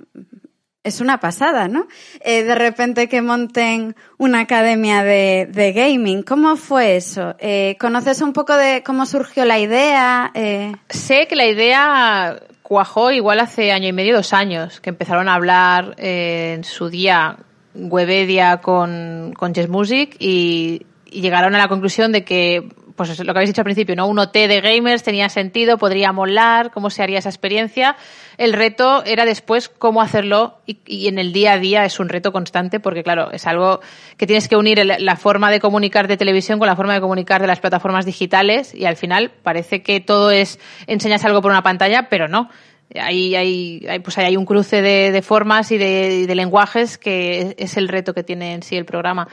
[0.84, 1.88] es una pasada, ¿no?
[2.20, 6.24] Eh, de repente que monten una academia de, gaming.
[6.24, 7.36] ¿Cómo fue eso?
[7.40, 10.32] Eh, ¿Conoces un poco de cómo surgió la idea?
[10.34, 10.74] Eh...
[10.90, 15.36] Sé que la idea cuajó igual hace año y medio, dos años, que empezaron a
[15.36, 17.38] hablar en su día
[17.76, 23.40] Webedia con, con Jazz Music y llegaron a la conclusión de que pues lo que
[23.40, 24.08] habéis dicho al principio, ¿no?
[24.08, 27.96] Un OT de gamers tenía sentido, podría molar, cómo se haría esa experiencia.
[28.38, 32.10] El reto era después cómo hacerlo y, y, en el día a día es un
[32.10, 33.80] reto constante porque, claro, es algo
[34.18, 37.42] que tienes que unir la forma de comunicar de televisión con la forma de comunicar
[37.42, 41.64] de las plataformas digitales y al final parece que todo es enseñas algo por una
[41.64, 42.50] pantalla, pero no.
[42.96, 47.56] Ahí hay, hay, pues hay un cruce de, de formas y de, de lenguajes que
[47.58, 49.28] es el reto que tiene en sí el programa.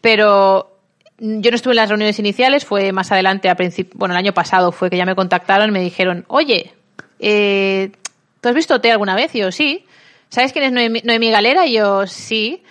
[0.00, 0.75] Pero
[1.18, 3.56] yo no estuve en las reuniones iniciales, fue más adelante, a
[3.94, 6.74] bueno, el año pasado fue que ya me contactaron y me dijeron, oye,
[7.18, 7.92] eh,
[8.40, 9.34] ¿tú has visto OT alguna vez?
[9.34, 9.84] Y yo, sí.
[10.28, 11.66] ¿Sabes quién es Noemí, Noemí Galera?
[11.66, 12.62] Y yo, sí.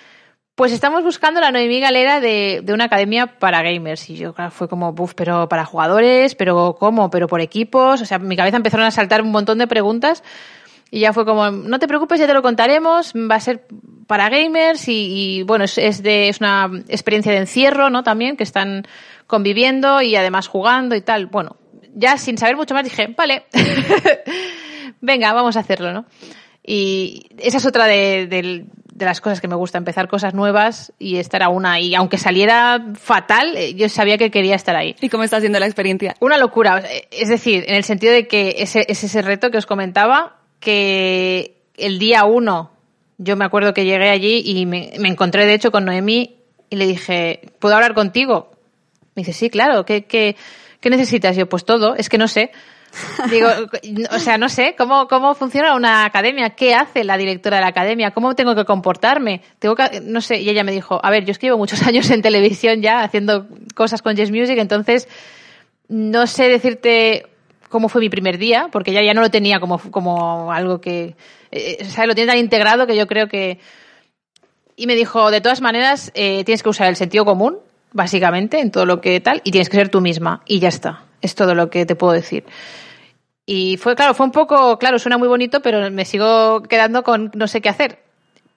[0.56, 4.10] Pues estamos buscando la Noemí Galera de, de, una academia para gamers.
[4.10, 7.10] Y yo, claro, fue como, buf, pero para jugadores, pero ¿cómo?
[7.10, 8.02] Pero por equipos.
[8.02, 10.24] O sea, en mi cabeza empezaron a saltar un montón de preguntas.
[10.96, 13.68] Y ya fue como, no te preocupes, ya te lo contaremos, va a ser
[14.08, 18.02] para gamers y, y bueno, es, es, de, es una experiencia de encierro, ¿no?
[18.02, 18.88] También, que están
[19.28, 21.26] conviviendo y además jugando y tal.
[21.26, 21.58] Bueno,
[21.96, 23.44] ya sin saber mucho más dije, vale,
[25.02, 26.06] venga, vamos a hacerlo, ¿no?
[26.64, 30.94] Y esa es otra de, de, de, las cosas que me gusta, empezar cosas nuevas
[30.98, 31.78] y estar a una.
[31.82, 34.96] Y aunque saliera fatal, yo sabía que quería estar ahí.
[35.02, 36.16] ¿Y cómo está siendo la experiencia?
[36.22, 36.82] Una locura.
[37.12, 41.58] Es decir, en el sentido de que ese, es ese reto que os comentaba, que
[41.78, 42.72] el día uno,
[43.18, 46.36] yo me acuerdo que llegué allí y me, me encontré de hecho con Noemí
[46.70, 48.52] y le dije, ¿puedo hablar contigo?
[49.16, 50.36] Me dice, sí, claro, ¿qué, qué,
[50.80, 51.36] qué necesitas?
[51.36, 52.52] Yo, pues todo, es que no sé.
[53.30, 53.50] Digo,
[54.12, 56.52] o sea, no sé, ¿cómo, ¿cómo funciona una academia?
[56.52, 58.12] ¿Qué hace la directora de la academia?
[58.12, 59.42] ¿Cómo tengo que comportarme?
[59.60, 61.82] Tengo que, no sé, y ella me dijo, a ver, yo es que llevo muchos
[61.88, 65.08] años en televisión ya haciendo cosas con Jazz Music, entonces
[65.88, 67.28] no sé decirte
[67.76, 71.18] cómo fue mi primer día, porque ya, ya no lo tenía como, como algo que,
[71.52, 73.60] eh, lo tiene tan integrado que yo creo que...
[74.78, 77.58] Y me dijo, de todas maneras, eh, tienes que usar el sentido común,
[77.92, 81.04] básicamente, en todo lo que tal, y tienes que ser tú misma, y ya está.
[81.20, 82.46] Es todo lo que te puedo decir.
[83.46, 87.30] Y fue, claro, fue un poco, claro, suena muy bonito, pero me sigo quedando con
[87.34, 88.00] no sé qué hacer.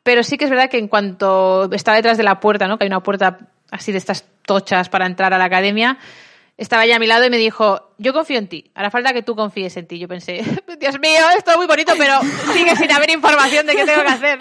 [0.04, 2.78] Pero sí que es verdad que en cuanto estaba detrás de la puerta, ¿no?
[2.78, 3.38] Que hay una puerta
[3.72, 5.98] así de estas tochas para entrar a la academia,
[6.58, 9.22] estaba ya a mi lado y me dijo, yo confío en ti, hará falta que
[9.22, 10.00] tú confíes en ti.
[10.00, 10.42] Yo pensé,
[10.80, 12.20] Dios mío, es todo muy bonito, pero
[12.52, 14.38] sigue sin haber información de qué tengo que hacer.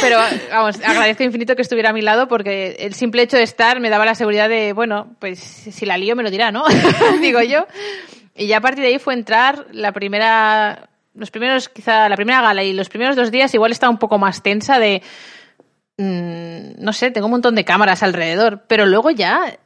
[0.00, 0.18] Pero,
[0.50, 3.88] vamos, agradezco infinito que estuviera a mi lado porque el simple hecho de estar me
[3.88, 6.64] daba la seguridad de, bueno, pues si la lío me lo dirá, ¿no?
[7.20, 7.66] Digo yo.
[8.34, 12.42] Y ya a partir de ahí fue entrar la primera, los primeros, quizá la primera
[12.42, 15.02] gala y los primeros dos días igual estaba un poco más tensa de,
[15.98, 19.56] mm, no sé, tengo un montón de cámaras alrededor, pero luego ya,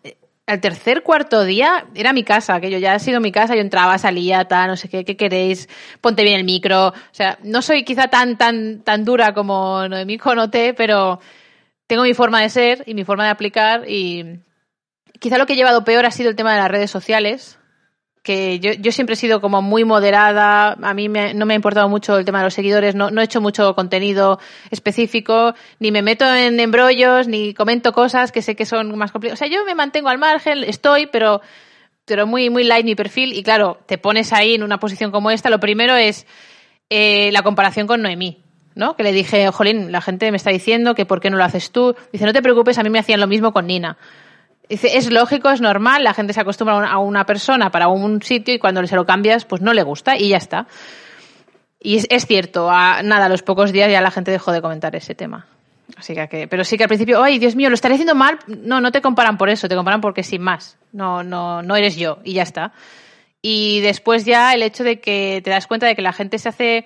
[0.51, 3.97] al tercer, cuarto día, era mi casa, aquello ya ha sido mi casa, yo entraba,
[3.99, 5.69] salía, tal, no sé qué, qué queréis,
[6.01, 10.19] ponte bien el micro, o sea, no soy quizá tan, tan, tan dura como Noemí
[10.19, 11.21] Conote, pero
[11.87, 14.41] tengo mi forma de ser y mi forma de aplicar y
[15.21, 17.60] quizá lo que he llevado peor ha sido el tema de las redes sociales,
[18.23, 21.57] que yo, yo siempre he sido como muy moderada, a mí me- no me ha
[21.57, 24.39] importado mucho el tema de los seguidores, no, no he hecho mucho contenido
[24.71, 29.39] específico, ni me meto en embrollos, ni comento cosas que sé que son más complicadas.
[29.39, 31.41] O sea, yo me mantengo al margen, estoy, pero,
[32.05, 35.31] pero muy, muy light mi perfil y claro, te pones ahí en una posición como
[35.31, 36.27] esta, lo primero es
[36.91, 38.43] eh, la comparación con Noemí.
[38.75, 38.95] ¿no?
[38.97, 41.73] Que le dije, jolín, la gente me está diciendo que por qué no lo haces
[41.73, 41.97] tú.
[42.13, 43.99] Dice, no te preocupes, a mí me hacían lo mismo con Nina.
[44.71, 48.55] Dice, es lógico, es normal, la gente se acostumbra a una- persona para un sitio
[48.55, 50.67] y cuando se lo cambias, pues no le gusta y ya está.
[51.81, 54.95] Y es, cierto, a, nada, a los pocos días ya la gente dejó de comentar
[54.95, 55.47] ese tema.
[55.97, 58.39] Así que- pero sí que al principio, ay, Dios mío, lo estaré haciendo mal.
[58.47, 60.77] No, no te comparan por eso, te comparan porque sin más.
[60.93, 62.73] No, no, no eres yo y ya está.
[63.43, 66.49] Y después ya el hecho de que te das cuenta de que la gente se
[66.49, 66.85] hace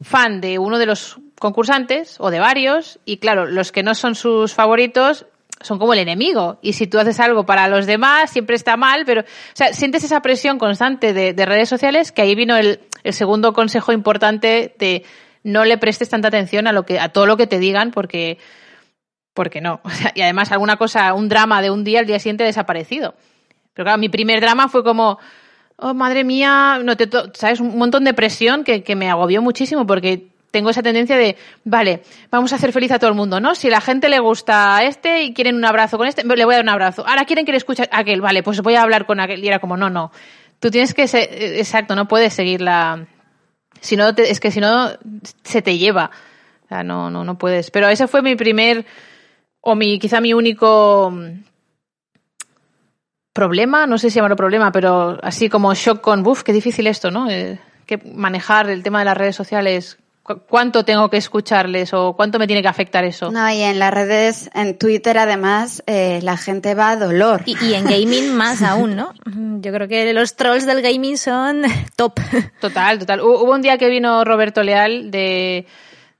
[0.00, 4.14] fan de uno de los concursantes o de varios y claro, los que no son
[4.16, 5.26] sus favoritos
[5.64, 6.58] son como el enemigo.
[6.62, 10.04] Y si tú haces algo para los demás siempre está mal, pero o sea, sientes
[10.04, 14.74] esa presión constante de, de redes sociales que ahí vino el, el segundo consejo importante
[14.78, 15.04] de
[15.42, 18.38] no le prestes tanta atención a lo que a todo lo que te digan porque
[19.32, 22.18] porque no, O sea, y además alguna cosa, un drama de un día al día
[22.18, 23.14] siguiente desaparecido.
[23.72, 25.18] Pero claro, mi primer drama fue como
[25.76, 29.86] oh madre mía, no te sabes, un montón de presión que, que me agobió muchísimo
[29.86, 33.56] porque tengo esa tendencia de, vale, vamos a hacer feliz a todo el mundo, ¿no?
[33.56, 36.54] Si la gente le gusta a este y quieren un abrazo con este, le voy
[36.54, 37.04] a dar un abrazo.
[37.04, 39.42] Ahora quieren que le escuche a aquel, vale, pues voy a hablar con aquel.
[39.42, 40.12] Y era como, no, no.
[40.60, 43.04] Tú tienes que ser, eh, exacto, no puedes seguir la,
[43.80, 44.90] si no, es que si no,
[45.42, 46.12] se te lleva.
[46.66, 47.72] O sea, no, no, no puedes.
[47.72, 48.86] Pero ese fue mi primer,
[49.60, 51.42] o mi, quizá mi único mm,
[53.32, 57.10] problema, no sé si llamarlo problema, pero así como shock con, buf, qué difícil esto,
[57.10, 57.28] ¿no?
[57.28, 57.58] Eh,
[58.14, 59.98] manejar el tema de las redes sociales,
[60.48, 63.30] cuánto tengo que escucharles o cuánto me tiene que afectar eso.
[63.30, 67.42] No, y en las redes, en Twitter además, eh, la gente va a dolor.
[67.44, 69.12] Y, y en gaming más aún, ¿no?
[69.60, 71.62] Yo creo que los trolls del gaming son
[71.96, 72.18] top.
[72.60, 73.20] Total, total.
[73.20, 75.66] Hu- Hubo un día que vino Roberto Leal de,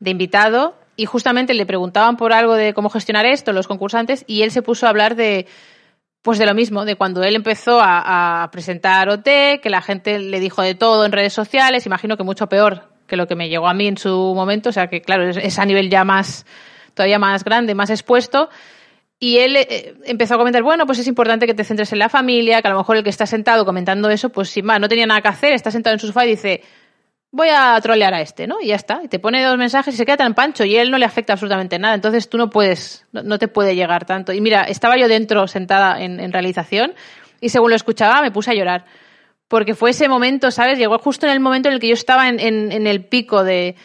[0.01, 4.43] de invitado y justamente le preguntaban por algo de cómo gestionar esto, los concursantes, y
[4.43, 5.47] él se puso a hablar de,
[6.23, 9.25] pues de lo mismo, de cuando él empezó a, a presentar OT,
[9.61, 13.17] que la gente le dijo de todo en redes sociales, imagino que mucho peor que
[13.17, 15.59] lo que me llegó a mí en su momento, o sea que claro, es, es
[15.59, 16.47] a nivel ya más,
[16.95, 18.49] todavía más grande, más expuesto,
[19.19, 22.09] y él eh, empezó a comentar, bueno, pues es importante que te centres en la
[22.09, 24.89] familia, que a lo mejor el que está sentado comentando eso, pues sin más, no
[24.89, 26.63] tenía nada que hacer, está sentado en su sofá y dice,
[27.31, 28.61] voy a trolear a este, ¿no?
[28.61, 29.01] Y ya está.
[29.03, 31.33] Y te pone dos mensajes y se queda tan pancho y él no le afecta
[31.33, 31.95] absolutamente nada.
[31.95, 34.33] Entonces tú no puedes, no, no te puede llegar tanto.
[34.33, 36.95] Y mira, estaba yo dentro sentada en, en realización
[37.41, 38.85] y según lo escuchaba me puse a llorar.
[39.55, 40.79] Porque fue ese momento, ¿sabes?
[40.79, 43.77] Llegó justo en el momento en el que yo estaba en, en- el pico de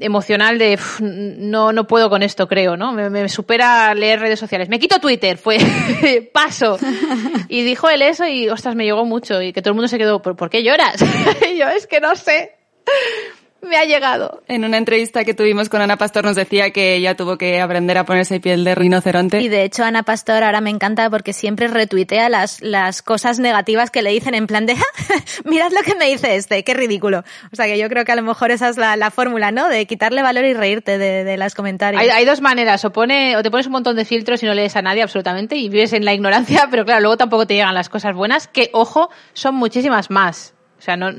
[0.00, 4.38] emocional de "Uf, no no puedo con esto creo no me, me supera leer redes
[4.38, 5.56] sociales me quito Twitter fue
[6.34, 6.76] paso
[7.48, 9.96] y dijo él eso y ostras me llegó mucho y que todo el mundo se
[9.96, 11.02] quedó ¿por, ¿por qué lloras?
[11.50, 12.52] y yo es que no sé
[13.62, 17.16] me ha llegado En una entrevista que tuvimos con Ana Pastor nos decía que ella
[17.16, 19.40] tuvo que aprender a ponerse piel de rinoceronte.
[19.40, 23.90] Y de hecho Ana Pastor ahora me encanta porque siempre retuitea las, las cosas negativas
[23.90, 27.24] que le dicen en plan de "Ah, mirad lo que me dice este, qué ridículo.
[27.52, 29.68] O sea que yo creo que a lo mejor esa es la, la fórmula, ¿no?
[29.68, 32.02] De quitarle valor y reírte de, de las comentarios.
[32.02, 34.54] hay, hay dos maneras o pone o te pones un montón de filtros y no
[34.54, 37.74] lees a nadie absolutamente y vives en la ignorancia pero claro luego tampoco te llegan
[37.74, 41.10] las cosas buenas que ojo son muchísimas más o sea, no,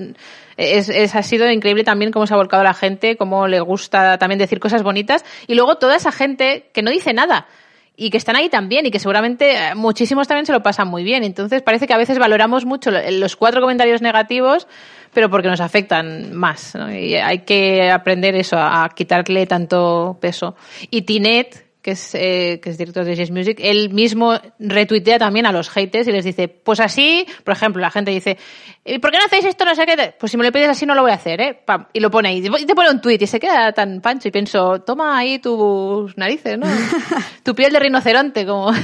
[0.58, 4.17] es, es- ha sido increíble también cómo se ha volcado la gente, cómo le gusta
[4.17, 5.23] también decir cosas bonitas.
[5.47, 7.47] Y luego toda esa gente que no dice nada
[7.95, 11.06] y que están ahí también y que seguramente eh, muchísimos también se lo pasan muy
[11.06, 11.23] bien.
[11.23, 14.67] Entonces parece que a veces valoramos mucho lo- los cuatro comentarios negativos,
[15.13, 16.76] pero porque nos afectan más.
[16.76, 16.93] ¿no?
[16.93, 20.58] Y hay que aprender eso, a quitarle tanto peso.
[20.89, 25.45] Y Tinet, que es, eh, que es director de Jazz Music, él mismo retuitea también
[25.45, 28.37] a los haters y les dice, pues así, por ejemplo, la gente dice,
[28.85, 29.65] "¿Y ¿por qué no hacéis esto?
[29.65, 30.15] No sé qué.
[30.17, 31.59] Pues si me lo pides así no lo voy a hacer, ¿eh?
[31.65, 32.37] Pam, y lo pone ahí.
[32.37, 36.17] Y te pone un tweet y se queda tan pancho y pienso, toma ahí tus
[36.17, 36.65] narices, ¿no?
[37.43, 38.71] tu piel de rinoceronte, como...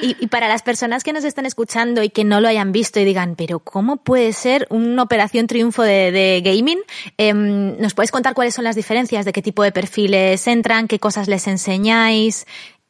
[0.00, 3.00] Y, y para las personas que nos están escuchando y que no lo hayan visto
[3.00, 6.78] y digan, pero ¿cómo puede ser una operación triunfo de, de gaming?
[7.16, 9.24] Em, ¿Nos puedes contar cuáles son las diferencias?
[9.24, 10.86] ¿De qué tipo de perfiles entran?
[10.86, 12.17] ¿Qué cosas les enseñáis?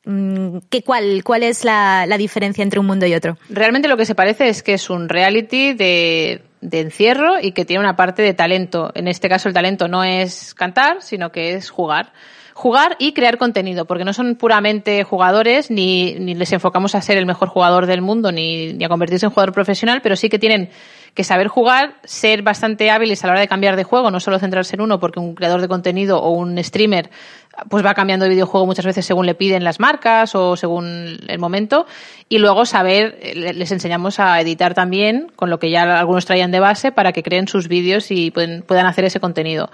[0.05, 3.37] Mm, ¿Qué, cuál, ¿Cuál es la, la diferencia entre un mundo y otro?
[3.51, 7.65] Realmente lo que se parece es que es un reality de de encierro y que
[7.65, 8.91] tiene una parte de talento.
[8.95, 12.13] En este caso el talento no es cantar, sino que es jugar.
[12.55, 17.17] Jugar y crear contenido, porque no son puramente jugadores, ni, ni les enfocamos a ser
[17.17, 20.41] el mejor jugador del mundo, ni, ni a convertirse en jugador profesional, pero sí que
[20.41, 20.71] tienen
[21.19, 24.39] que saber jugar, ser bastante hábiles a la hora de cambiar de juego, no solo
[24.39, 27.11] centrarse en uno, porque un creador de contenido o un streamer
[27.69, 31.41] pues va cambiando de videojuego muchas veces según le piden las marcas o según el
[31.41, 31.87] momento.
[32.29, 36.61] Y luego saber, les enseñamos a editar también, con lo que ya algunos traían de
[36.61, 39.71] base, para que creen sus vídeos y puedan hacer ese contenido.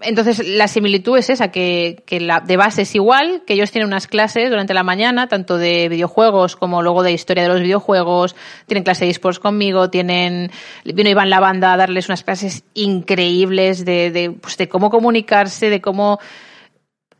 [0.00, 3.88] Entonces, la similitud es esa, que, que, la de base es igual, que ellos tienen
[3.88, 8.34] unas clases durante la mañana, tanto de videojuegos como luego de historia de los videojuegos,
[8.66, 10.50] tienen clase de esports conmigo, tienen,
[10.84, 15.68] vino Iván la banda a darles unas clases increíbles de, de, pues de cómo comunicarse,
[15.68, 16.18] de cómo,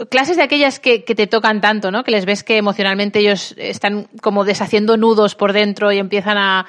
[0.09, 2.03] clases de aquellas que, que, te tocan tanto, ¿no?
[2.03, 6.67] Que les ves que emocionalmente ellos están como deshaciendo nudos por dentro y empiezan a...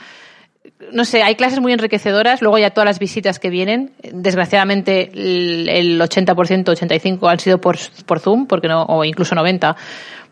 [0.92, 6.00] No sé, hay clases muy enriquecedoras, luego ya todas las visitas que vienen, desgraciadamente el
[6.00, 9.76] 80%, 85% han sido por, por Zoom, porque no, o incluso 90%,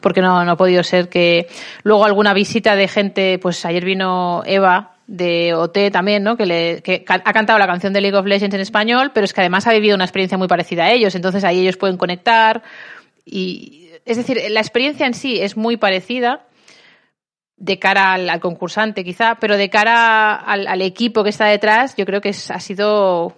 [0.01, 1.47] porque no, no ha podido ser que
[1.83, 6.37] luego alguna visita de gente, pues ayer vino Eva, de OT también, ¿no?
[6.37, 9.33] Que, le, que ha cantado la canción de League of Legends en español, pero es
[9.33, 12.63] que además ha vivido una experiencia muy parecida a ellos, entonces ahí ellos pueden conectar
[13.25, 16.45] y es decir, la experiencia en sí es muy parecida
[17.63, 22.05] de cara al, concursante quizá, pero de cara al, al, equipo que está detrás, yo
[22.05, 23.33] creo que es, ha sido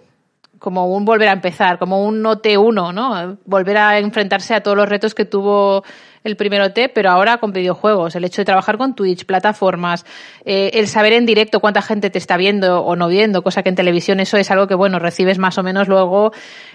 [0.58, 3.38] como un volver a empezar, como un OT1, ¿no?
[3.44, 5.84] Volver a enfrentarse a todos los retos que tuvo
[6.24, 8.16] el primer OT, pero ahora con videojuegos.
[8.16, 10.04] El hecho de trabajar con Twitch, plataformas,
[10.44, 13.68] eh, el saber en directo cuánta gente te está viendo o no viendo, cosa que
[13.68, 16.32] en televisión eso es algo que, bueno, recibes más o menos luego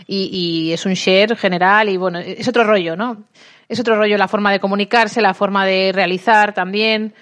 [0.08, 3.26] y, y es un share general y, bueno, es otro rollo, ¿no?
[3.68, 7.14] Es otro rollo la forma de comunicarse, la forma de realizar también.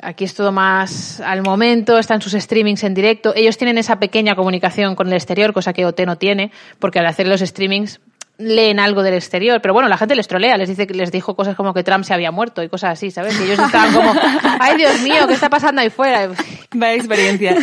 [0.00, 3.32] Aquí es todo más al momento, están sus streamings en directo.
[3.34, 7.06] Ellos tienen esa pequeña comunicación con el exterior, cosa que OT no tiene, porque al
[7.06, 8.00] hacer los streamings
[8.40, 11.36] leen algo del exterior, pero bueno, la gente les trolea, les dice que les dijo
[11.36, 13.38] cosas como que Trump se había muerto y cosas así, ¿sabes?
[13.38, 14.14] Y ellos estaban como,
[14.60, 16.30] ay Dios mío, ¿qué está pasando ahí fuera?
[16.72, 17.56] Vaya experiencia.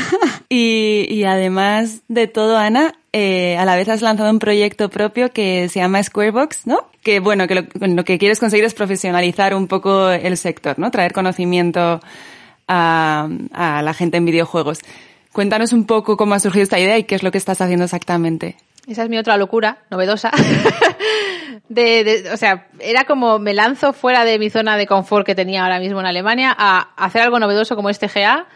[0.49, 5.31] Y, y además de todo, Ana, eh, a la vez has lanzado un proyecto propio
[5.31, 6.87] que se llama Squarebox, ¿no?
[7.03, 10.91] Que bueno, que lo, que quieres conseguir es profesionalizar un poco el sector, ¿no?
[10.91, 12.01] Traer conocimiento
[12.67, 13.29] a,
[13.83, 14.79] la gente en videojuegos.
[15.31, 17.85] Cuéntanos un poco cómo ha surgido esta idea y qué es lo que estás haciendo
[17.85, 18.57] exactamente.
[18.87, 20.31] Esa es mi otra locura, novedosa.
[21.69, 25.63] de, o sea, era como me lanzo fuera de mi zona de confort que tenía
[25.63, 28.47] ahora mismo en Alemania a hacer algo novedoso como este GA,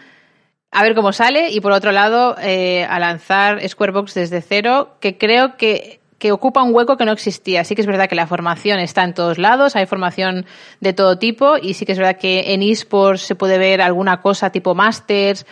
[0.72, 5.18] a ver cómo sale y por otro lado eh, a lanzar Squarebox desde cero, que
[5.18, 7.64] creo que que ocupa un hueco que no existía.
[7.64, 10.46] Sí que es verdad que la formación está en todos lados, hay formación
[10.80, 14.22] de todo tipo y sí que es verdad que en esports se puede ver alguna
[14.22, 15.48] cosa tipo masters,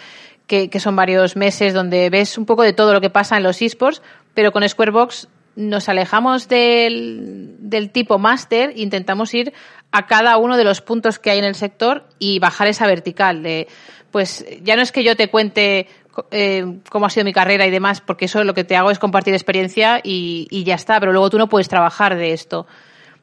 [0.45, 3.43] que, que, son varios meses donde ves un poco de todo lo que pasa en
[3.43, 4.03] los esports,
[4.36, 9.53] pero con Squarebox nos alejamos del, del tipo máster e intentamos ir
[9.91, 13.41] a cada uno de los puntos que hay en el sector y bajar esa vertical
[13.41, 13.67] de,
[14.12, 15.88] pues ya no es que yo te cuente
[16.32, 19.00] eh, cómo ha sido mi carrera y demás, porque eso lo que te hago es
[19.00, 22.67] compartir experiencia y, y ya está, pero luego tú no puedes trabajar de esto.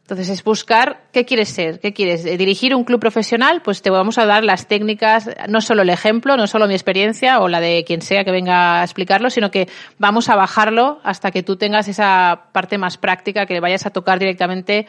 [0.06, 2.24] Entonces es buscar qué quieres ser, qué quieres.
[2.26, 5.90] Eh, dirigir un club profesional, pues te vamos a dar las técnicas, no solo el
[5.90, 9.50] ejemplo, no solo mi experiencia o la de quien sea que venga a explicarlo, sino
[9.50, 9.68] que
[9.98, 14.20] vamos a bajarlo hasta que tú tengas esa parte más práctica, que vayas a tocar
[14.20, 14.86] directamente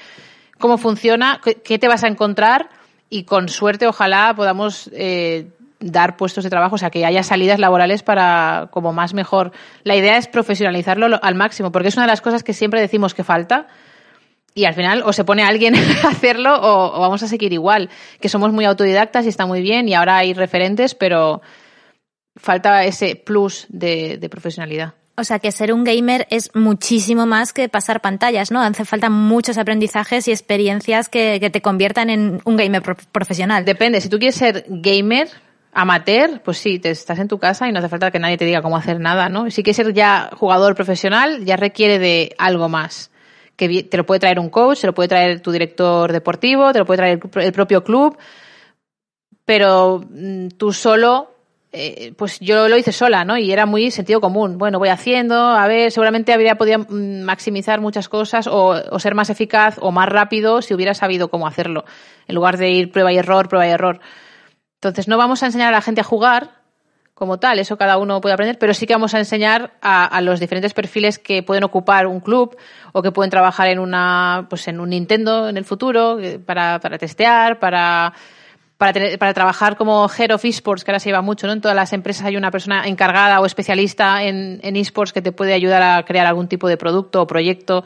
[0.59, 2.69] cómo funciona, qué te vas a encontrar
[3.09, 5.47] y con suerte ojalá podamos eh,
[5.79, 9.51] dar puestos de trabajo, o sea, que haya salidas laborales para como más mejor.
[9.83, 13.13] La idea es profesionalizarlo al máximo, porque es una de las cosas que siempre decimos
[13.13, 13.67] que falta
[14.53, 17.89] y al final o se pone alguien a hacerlo o, o, vamos a seguir igual,
[18.19, 21.41] que somos muy autodidactas y está muy bien y ahora hay referentes, pero
[22.35, 24.95] falta ese plus de, de profesionalidad.
[25.19, 28.61] O sea que ser un gamer es muchísimo más que pasar pantallas, ¿no?
[28.61, 33.65] Hace falta muchos aprendizajes y experiencias que, que te conviertan en un gamer pro profesional.
[33.65, 35.27] Depende, si tú quieres ser gamer,
[35.77, 38.45] amateur, pues sí, te estás en tu casa y no hace falta que nadie te
[38.45, 39.51] diga cómo hacer nada, ¿no?
[39.51, 43.11] Si quieres ser ya jugador profesional, ya requiere de algo más
[43.55, 46.79] que te lo puede traer un coach, te lo puede traer tu director deportivo, te
[46.79, 48.17] lo puede traer el propio club,
[49.45, 51.31] pero mm, tú solo,
[51.71, 53.37] eh, pues yo lo hice sola, ¿no?
[53.37, 54.57] Y era muy sentido común.
[54.57, 59.13] Bueno, voy haciendo, a ver, seguramente habría podido mm, maximizar muchas cosas o, o ser
[59.13, 61.85] más eficaz o más rápido si hubiera sabido cómo hacerlo,
[62.27, 63.99] en lugar de ir prueba y error, prueba y error.
[64.77, 66.57] Entonces, no vamos a enseñar a la gente a jugar,
[67.17, 70.39] como tal, eso cada uno puede aprender, pero sí que vamos a enseñar a, los
[70.39, 72.55] diferentes perfiles que pueden ocupar un club
[72.91, 76.99] o que pueden trabajar en una, pues en un Nintendo en el futuro para, para
[76.99, 78.13] testear, para
[78.77, 81.53] para, tener, para trabajar como Head of Esports, que ahora se lleva mucho, ¿no?
[81.53, 85.31] En todas las empresas hay una persona encargada o especialista en, en esports que te
[85.31, 87.83] puede ayudar a crear algún tipo de producto o proyecto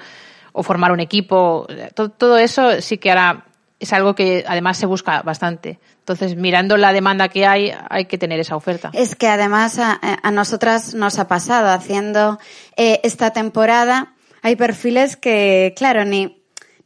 [0.52, 1.66] o formar un equipo.
[1.96, 3.46] Todo, todo eso sí que ahora
[3.82, 5.80] es algo que además se busca bastante.
[6.00, 8.92] Entonces, mirando la demanda que hay, hay que tener esa oferta.
[8.94, 12.40] Es que además a, a nosotras nos ha pasado haciendo
[12.78, 14.14] eh, esta temporada.
[14.44, 16.41] Hay perfiles que, claro, ni,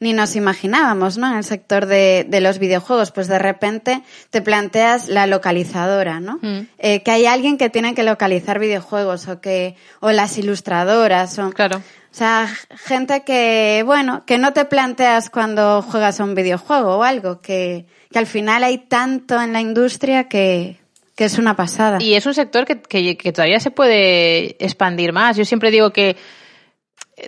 [0.06, 1.32] ni nos imaginábamos, ¿no?
[1.32, 6.38] En el sector de, de, los videojuegos, pues de repente te planteas la localizadora, ¿no?
[6.44, 6.68] Mm.
[6.78, 11.50] Eh, que hay alguien que tiene que localizar videojuegos o que, o las ilustradoras o.
[11.50, 11.78] Claro.
[11.78, 17.04] O sea, gente que, bueno, que no te planteas cuando juegas a un videojuego o
[17.04, 20.78] algo, que, que al final hay tanto en la industria que,
[21.16, 21.98] que es una pasada.
[22.00, 25.36] Y es un sector que, que, que todavía se puede expandir más.
[25.36, 26.16] Yo siempre digo que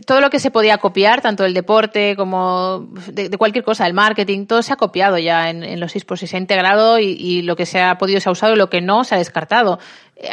[0.06, 4.46] todo lo que se podía copiar, tanto el deporte como de, cualquier cosa, el marketing,
[4.46, 7.56] todo se ha copiado ya en, en los esports y se ha integrado y, lo
[7.56, 9.80] que se ha podido se ha usado y lo que no se ha descartado.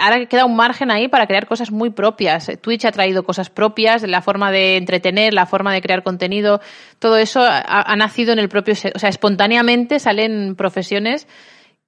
[0.00, 2.50] Ahora queda un margen ahí para crear cosas muy propias.
[2.62, 6.60] Twitch ha traído cosas propias, la forma de entretener, la forma de crear contenido,
[6.98, 11.28] todo eso ha, ha nacido en el propio, o sea, espontáneamente salen profesiones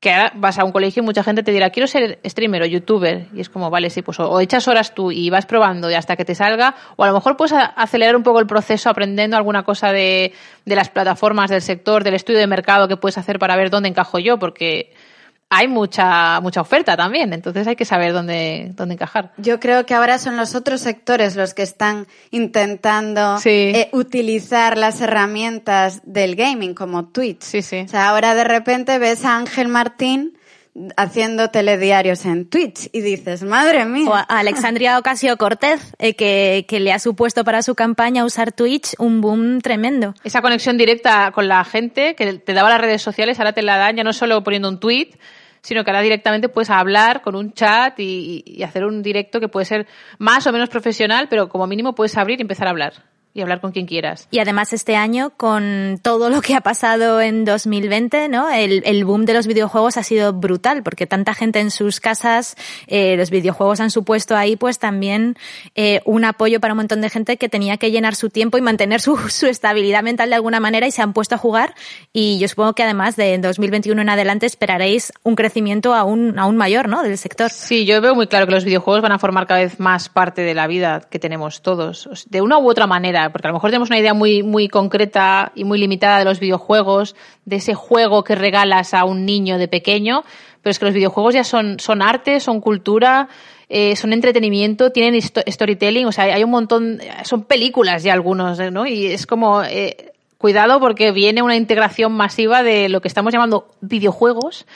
[0.00, 3.28] que vas a un colegio y mucha gente te dirá, quiero ser streamer o youtuber.
[3.34, 5.94] Y es como, vale, sí, pues o, o echas horas tú y vas probando y
[5.94, 9.36] hasta que te salga, o a lo mejor puedes acelerar un poco el proceso aprendiendo
[9.36, 10.32] alguna cosa de,
[10.64, 13.88] de las plataformas del sector, del estudio de mercado que puedes hacer para ver dónde
[13.88, 14.92] encajo yo, porque
[15.48, 19.32] hay mucha mucha oferta también, entonces hay que saber dónde, dónde encajar.
[19.36, 23.72] Yo creo que ahora son los otros sectores los que están intentando sí.
[23.74, 27.42] eh, utilizar las herramientas del gaming, como Twitch.
[27.42, 27.82] Sí, sí.
[27.84, 30.36] O sea, ahora de repente ves a Ángel Martín
[30.96, 34.10] haciendo telediarios en Twitch y dices, madre mía.
[34.10, 38.52] O a Alexandria Ocasio Cortez, eh, que, que, le ha supuesto para su campaña usar
[38.52, 40.14] Twitch un boom tremendo.
[40.24, 43.78] Esa conexión directa con la gente que te daba las redes sociales, ahora te la
[43.78, 45.12] dan ya no solo poniendo un tweet,
[45.66, 49.48] sino que ahora directamente puedes hablar con un chat y, y hacer un directo que
[49.48, 49.88] puede ser
[50.18, 53.60] más o menos profesional, pero como mínimo puedes abrir y empezar a hablar y hablar
[53.60, 54.28] con quien quieras.
[54.30, 58.50] Y además este año, con todo lo que ha pasado en 2020, ¿no?
[58.50, 62.56] El, el boom de los videojuegos ha sido brutal, porque tanta gente en sus casas,
[62.86, 65.36] eh, los videojuegos han supuesto ahí pues también
[65.74, 68.62] eh, un apoyo para un montón de gente que tenía que llenar su tiempo y
[68.62, 71.74] mantener su, su estabilidad mental de alguna manera y se han puesto a jugar.
[72.12, 76.88] Y yo supongo que además de 2021 en adelante esperaréis un crecimiento aún, aún mayor,
[76.88, 77.02] ¿no?
[77.02, 77.50] Del sector.
[77.50, 80.42] Sí, yo veo muy claro que los videojuegos van a formar cada vez más parte
[80.42, 83.70] de la vida que tenemos todos, de una u otra manera porque a lo mejor
[83.70, 88.24] tenemos una idea muy, muy concreta y muy limitada de los videojuegos, de ese juego
[88.24, 90.24] que regalas a un niño de pequeño,
[90.62, 93.28] pero es que los videojuegos ya son, son arte, son cultura,
[93.68, 98.86] eh, son entretenimiento, tienen storytelling, o sea, hay un montón, son películas ya algunos, ¿no?
[98.86, 103.68] Y es como, eh, cuidado porque viene una integración masiva de lo que estamos llamando
[103.80, 104.66] videojuegos,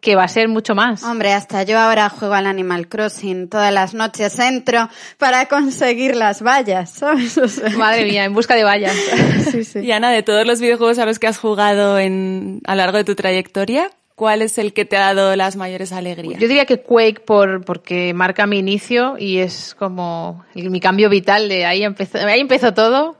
[0.00, 1.02] que va a ser mucho más.
[1.02, 3.48] Hombre, hasta yo ahora juego al Animal Crossing.
[3.48, 4.88] Todas las noches entro
[5.18, 7.36] para conseguir las vallas, ¿sabes?
[7.38, 7.70] O sea...
[7.70, 8.94] Madre mía, en busca de vallas.
[9.50, 9.80] sí, sí.
[9.80, 12.98] Y Ana, de todos los videojuegos a los que has jugado en, a lo largo
[12.98, 16.40] de tu trayectoria, ¿cuál es el que te ha dado las mayores alegrías?
[16.40, 21.48] Yo diría que Quake por, porque marca mi inicio y es como mi cambio vital
[21.48, 23.16] de ahí empezó, ahí empezó todo.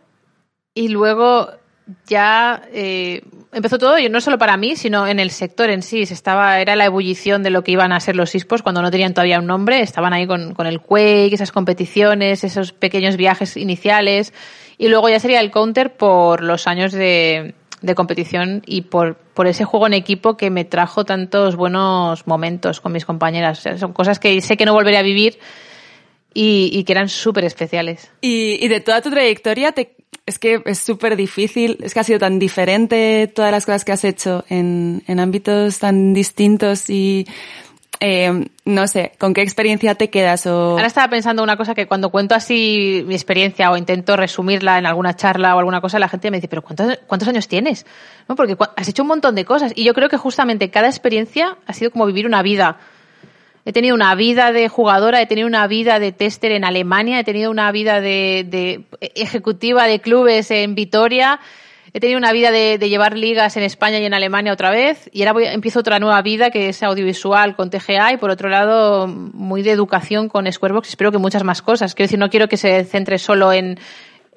[0.75, 1.49] Y luego
[2.07, 3.23] ya eh,
[3.53, 6.07] empezó todo, y no solo para mí, sino en el sector en sí.
[6.07, 8.91] Se estaba, era la ebullición de lo que iban a ser los esports cuando no
[8.91, 9.81] tenían todavía un nombre.
[9.81, 14.33] Estaban ahí con, con el Quake, esas competiciones, esos pequeños viajes iniciales.
[14.79, 19.47] Y luego ya sería el counter por los años de, de competición y por, por
[19.47, 23.61] ese juego en equipo que me trajo tantos buenos momentos con mis compañeras.
[23.61, 25.39] O sea, son cosas que sé que no volveré a vivir
[26.35, 28.11] y, y que eran súper especiales.
[28.21, 29.97] Y, y de toda tu trayectoria, te,
[30.27, 33.93] es que es súper difícil, es que ha sido tan diferente todas las cosas que
[33.93, 37.27] has hecho en, en ámbitos tan distintos y
[38.01, 40.47] eh, no sé, ¿con qué experiencia te quedas?
[40.47, 40.73] O...
[40.73, 44.87] Ahora estaba pensando una cosa que cuando cuento así mi experiencia o intento resumirla en
[44.87, 47.87] alguna charla o alguna cosa, la gente me dice, pero ¿cuántos, cuántos años tienes?
[48.29, 48.37] ¿No?
[48.37, 51.73] Porque has hecho un montón de cosas y yo creo que justamente cada experiencia ha
[51.73, 52.79] sido como vivir una vida.
[53.69, 57.25] He tenido una vida de jugadora, he tenido una vida de tester en Alemania, he
[57.25, 58.85] tenido una vida de, de
[59.17, 61.41] ejecutiva de clubes en Vitoria,
[61.93, 65.11] he tenido una vida de, de, llevar ligas en España y en Alemania otra vez,
[65.13, 68.49] y ahora voy, empiezo otra nueva vida que es audiovisual con TGA y por otro
[68.49, 71.97] lado muy de educación con Squarebox, espero que muchas más cosas.
[71.97, 73.81] Quiero decir, no quiero que se centre solo en,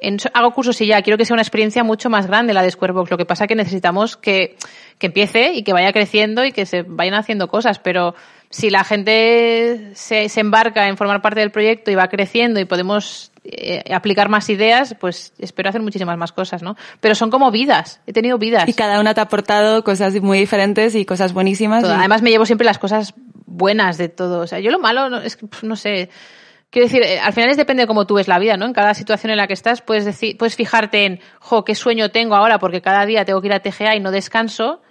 [0.01, 2.71] en hago cursos y ya, quiero que sea una experiencia mucho más grande la de
[2.71, 3.11] Squarebox.
[3.11, 4.55] Lo que pasa es que necesitamos que,
[4.97, 8.15] que empiece y que vaya creciendo y que se vayan haciendo cosas, pero
[8.49, 12.65] si la gente se, se, embarca en formar parte del proyecto y va creciendo y
[12.65, 16.75] podemos eh, aplicar más ideas, pues espero hacer muchísimas más cosas, ¿no?
[16.99, 18.67] Pero son como vidas, he tenido vidas.
[18.67, 21.83] Y cada una te ha aportado cosas muy diferentes y cosas buenísimas.
[21.83, 23.13] Y- Además me llevo siempre las cosas
[23.45, 24.39] buenas de todo.
[24.41, 26.09] O sea, yo lo malo no- es que, no sé.
[26.71, 28.65] Quiero decir, eh, al final es depende de cómo tú ves la vida, ¿no?
[28.65, 32.09] En cada situación en la que estás puedes decir, puedes fijarte en, jo, qué sueño
[32.09, 34.81] tengo ahora porque cada día tengo que ir a TGA y no descanso.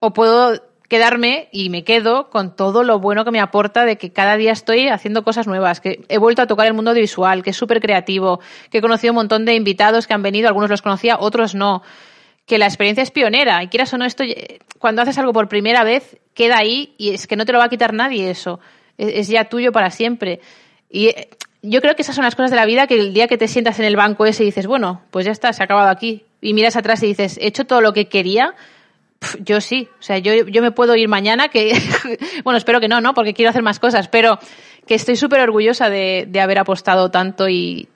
[0.00, 4.12] O puedo quedarme y me quedo con todo lo bueno que me aporta de que
[4.12, 7.50] cada día estoy haciendo cosas nuevas, que he vuelto a tocar el mundo audiovisual, que
[7.50, 10.82] es súper creativo, que he conocido un montón de invitados que han venido, algunos los
[10.82, 11.82] conocía, otros no,
[12.44, 14.24] que la experiencia es pionera y quieras o no esto,
[14.80, 17.66] cuando haces algo por primera vez, queda ahí y es que no te lo va
[17.66, 18.58] a quitar nadie eso,
[18.98, 20.40] es, es ya tuyo para siempre.
[20.90, 21.28] Y eh,
[21.62, 23.46] yo creo que esas son las cosas de la vida que el día que te
[23.46, 26.24] sientas en el banco ese y dices, bueno, pues ya está, se ha acabado aquí.
[26.40, 28.56] Y miras atrás y dices, he hecho todo lo que quería,
[29.40, 31.72] Yo sí, o sea, yo, yo me puedo ir mañana, que,
[32.44, 33.14] bueno, espero que no, ¿no?
[33.14, 34.38] Porque quiero hacer más cosas, pero
[34.86, 37.88] que estoy súper orgullosa de, de haber apostado tanto y,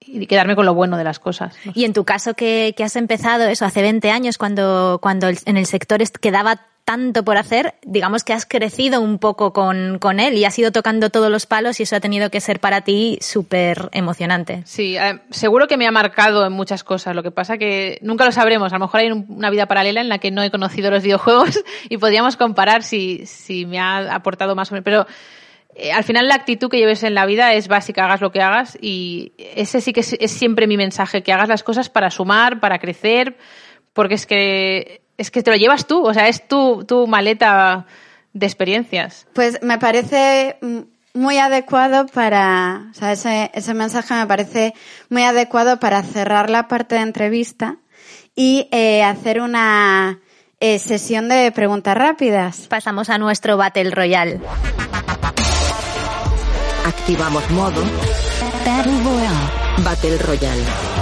[0.00, 1.54] y quedarme con lo bueno de las cosas.
[1.74, 5.56] Y en tu caso que, que has empezado eso hace 20 años, cuando, cuando en
[5.56, 10.38] el sector quedaba tanto por hacer, digamos que has crecido un poco con, con él
[10.38, 13.18] y has ido tocando todos los palos y eso ha tenido que ser para ti
[13.20, 14.62] súper emocionante.
[14.64, 17.14] Sí, eh, seguro que me ha marcado en muchas cosas.
[17.14, 18.72] Lo que pasa que nunca lo sabremos.
[18.72, 21.02] A lo mejor hay un- una vida paralela en la que no he conocido los
[21.02, 24.84] videojuegos y podríamos comparar si, si me ha aportado más o menos.
[24.84, 25.06] Pero
[25.74, 28.40] eh, al final la actitud que lleves en la vida es básica, hagas lo que
[28.40, 32.10] hagas y ese sí que es, es siempre mi mensaje, que hagas las cosas para
[32.10, 33.36] sumar, para crecer,
[33.92, 37.86] porque es que es que te lo llevas tú, o sea, es tu, tu maleta
[38.32, 39.26] de experiencias.
[39.34, 40.58] Pues me parece
[41.12, 44.74] muy adecuado para, o sea, ese, ese mensaje me parece
[45.10, 47.76] muy adecuado para cerrar la parte de entrevista
[48.36, 50.20] y eh, hacer una
[50.60, 52.68] eh, sesión de preguntas rápidas.
[52.68, 54.40] Pasamos a nuestro Battle Royale.
[56.86, 57.82] Activamos modo
[58.64, 59.82] Battle Royale.
[59.84, 60.97] Battle Royale.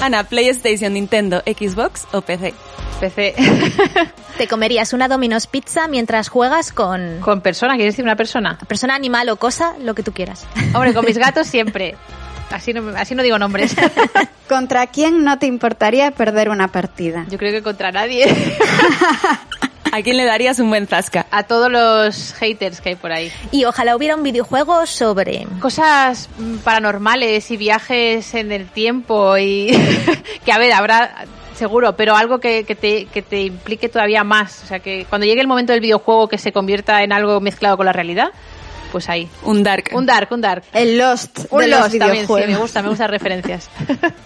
[0.00, 2.54] Ana, PlayStation, Nintendo, Xbox o PC.
[3.00, 3.34] PC
[4.38, 8.58] Te comerías una Domino's Pizza mientras juegas con con persona, ¿quieres decir una persona?
[8.68, 10.46] persona, animal o cosa, lo que tú quieras.
[10.74, 11.96] Hombre, con mis gatos siempre.
[12.50, 13.74] Así no, así no digo nombres.
[14.48, 17.26] ¿Contra quién no te importaría perder una partida?
[17.28, 18.26] Yo creo que contra nadie.
[19.92, 21.26] ¿A quién le darías un buen zasca?
[21.30, 23.32] A todos los haters que hay por ahí.
[23.50, 29.70] Y ojalá hubiera un videojuego sobre Cosas mm, paranormales y viajes en el tiempo y
[30.44, 34.62] que a ver, habrá seguro, pero algo que, que te, que te implique todavía más.
[34.64, 37.76] O sea, que cuando llegue el momento del videojuego que se convierta en algo mezclado
[37.76, 38.30] con la realidad,
[38.90, 39.28] pues ahí.
[39.42, 39.90] Un Dark.
[39.92, 40.64] Un dark, un dark.
[40.72, 43.70] El Lost Un de los Lost también, sí, me gusta, me gustan referencias.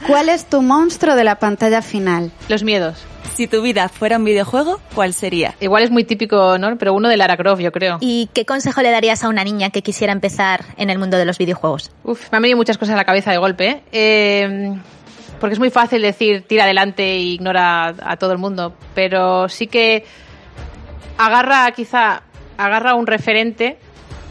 [0.06, 2.30] ¿Cuál es tu monstruo de la pantalla final?
[2.48, 3.04] Los miedos.
[3.34, 5.54] Si tu vida fuera un videojuego, ¿cuál sería?
[5.60, 6.76] Igual es muy típico, ¿no?
[6.76, 7.96] Pero uno de Lara Croft, yo creo.
[8.00, 11.24] ¿Y qué consejo le darías a una niña que quisiera empezar en el mundo de
[11.24, 11.90] los videojuegos?
[12.04, 13.82] Uf, me han venido muchas cosas a la cabeza de golpe, ¿eh?
[13.92, 14.74] Eh,
[15.40, 19.48] porque es muy fácil decir tira adelante e ignora a, a todo el mundo, pero
[19.48, 20.04] sí que
[21.18, 22.22] agarra quizá,
[22.58, 23.78] agarra un referente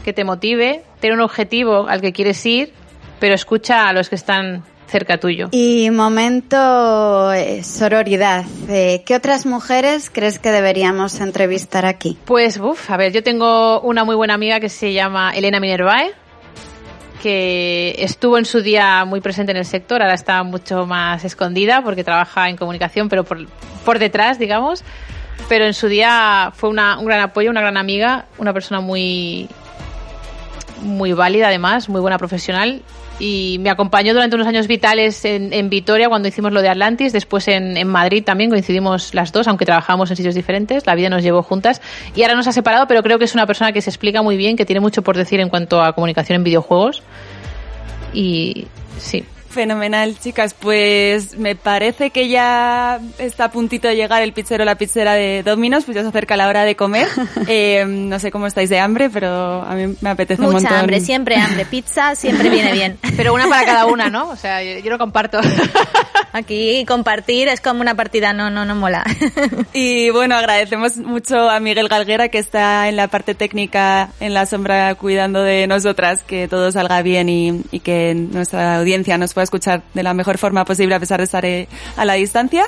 [0.04, 2.74] que te motive, tiene un objetivo al que quieres ir,
[3.20, 5.48] pero escucha a los que están cerca tuyo.
[5.52, 8.46] Y momento eh, sororidad.
[8.68, 12.18] Eh, ¿Qué otras mujeres crees que deberíamos entrevistar aquí?
[12.26, 16.12] Pues, uff, a ver, yo tengo una muy buena amiga que se llama Elena Minervae,
[17.24, 21.82] que estuvo en su día muy presente en el sector, ahora está mucho más escondida
[21.84, 23.48] porque trabaja en comunicación, pero por,
[23.86, 24.84] por detrás, digamos.
[25.48, 29.48] Pero en su día fue una, un gran apoyo, una gran amiga, una persona muy,
[30.82, 32.82] muy válida además, muy buena profesional.
[33.20, 37.14] Y me acompañó durante unos años vitales en, en Vitoria cuando hicimos lo de Atlantis,
[37.14, 41.10] después en, en Madrid también coincidimos las dos, aunque trabajábamos en sitios diferentes, la vida
[41.10, 41.82] nos llevó juntas
[42.16, 44.38] y ahora nos ha separado, pero creo que es una persona que se explica muy
[44.38, 47.04] bien, que tiene mucho por decir en cuanto a comunicación en videojuegos.
[48.14, 48.66] Y
[48.98, 50.54] sí, Fenomenal, chicas.
[50.54, 55.14] Pues me parece que ya está a puntito de llegar el pizzero o la pizzera
[55.14, 57.08] de Domino's, pues ya se acerca la hora de comer.
[57.48, 60.78] Eh, no sé cómo estáis de hambre, pero a mí me apetece un Mucha montón.
[60.78, 61.66] hambre, siempre hambre.
[61.66, 62.98] Pizza siempre viene bien.
[63.18, 64.30] pero una para cada una, ¿no?
[64.30, 65.40] O sea, yo, yo lo comparto.
[66.34, 69.04] Aquí compartir es como una partida, no, no, no mola.
[69.74, 74.46] Y bueno, agradecemos mucho a Miguel Galguera que está en la parte técnica, en la
[74.46, 79.41] sombra, cuidando de nosotras, que todo salga bien y, y que nuestra audiencia nos pueda
[79.44, 82.66] escuchar de la mejor forma posible a pesar de estar eh, a la distancia.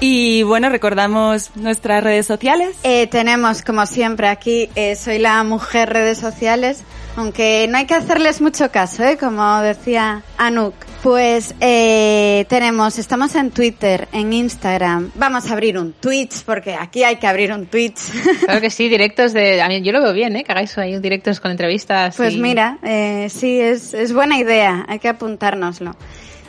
[0.00, 2.76] Y bueno, recordamos nuestras redes sociales.
[2.84, 6.84] Eh, tenemos, como siempre, aquí eh, Soy la Mujer redes sociales,
[7.16, 9.16] aunque no hay que hacerles mucho caso, ¿eh?
[9.18, 10.74] como decía Anuk.
[11.02, 15.12] Pues eh, tenemos, estamos en Twitter, en Instagram.
[15.14, 17.98] Vamos a abrir un Twitch, porque aquí hay que abrir un Twitch.
[18.44, 19.62] Claro que sí, directos de...
[19.62, 20.42] A mí, yo lo veo bien, ¿eh?
[20.42, 22.16] Que hagáis ahí directos con entrevistas.
[22.16, 25.94] Pues y- mira, eh, sí, es, es buena idea, hay que apuntárnoslo.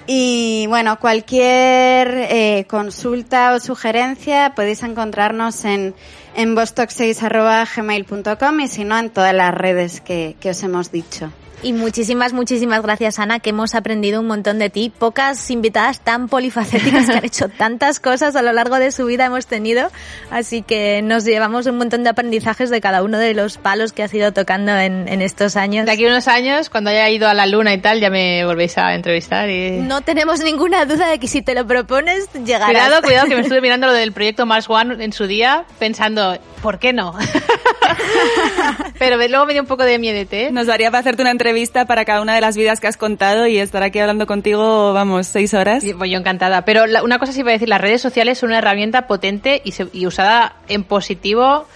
[0.08, 5.94] Y bueno, cualquier eh, consulta o sugerencia podéis encontrarnos en,
[6.36, 11.32] en vostok6.gmail.com y si no en todas las redes que, que os hemos dicho.
[11.62, 14.94] Y muchísimas, muchísimas gracias, Ana, que hemos aprendido un montón de ti.
[14.98, 19.26] Pocas invitadas tan polifacéticas que han hecho tantas cosas a lo largo de su vida
[19.26, 19.92] hemos tenido.
[20.32, 24.04] Así que nos llevamos un montón de aprendizajes de cada uno de los palos que
[24.04, 25.86] has ido tocando en, en estos años.
[25.86, 28.46] De aquí a unos años, cuando haya ido a la luna y tal, ya me
[28.46, 29.82] volvéis a entrevistar y...
[29.82, 32.70] No tenemos ninguna duda de que si te lo propones, llegarás.
[32.70, 36.40] Cuidado, cuidado, que me estuve mirando lo del proyecto Mars One en su día, pensando,
[36.62, 37.18] ¿por qué no?
[38.98, 40.52] Pero luego me dio un poco de miedete, ¿eh?
[40.52, 41.49] Nos daría para hacerte una entrevista
[41.86, 45.28] para cada una de las vidas que has contado y estar aquí hablando contigo, vamos,
[45.28, 45.84] seis horas.
[45.84, 46.64] Sí, Pues yo encantada.
[46.66, 49.72] Pero una cosa sí iba a decir, las redes sociales son una herramienta potente y,
[49.74, 51.68] se- y usada en positivo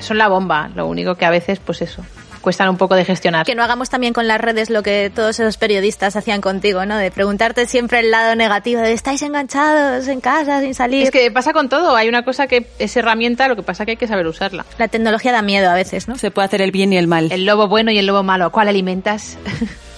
[0.00, 0.70] son la bomba.
[0.74, 2.04] Lo único que a veces, pues eso,
[2.44, 3.44] cuestan un poco de gestionar.
[3.46, 6.96] Que no hagamos también con las redes lo que todos esos periodistas hacían contigo, ¿no?
[6.96, 11.02] De preguntarte siempre el lado negativo de estáis enganchados en casa sin salir.
[11.02, 11.96] Es que pasa con todo.
[11.96, 14.66] Hay una cosa que es herramienta, lo que pasa que hay que saber usarla.
[14.78, 16.16] La tecnología da miedo a veces, ¿no?
[16.18, 17.32] Se puede hacer el bien y el mal.
[17.32, 18.52] El lobo bueno y el lobo malo.
[18.52, 19.38] ¿Cuál alimentas?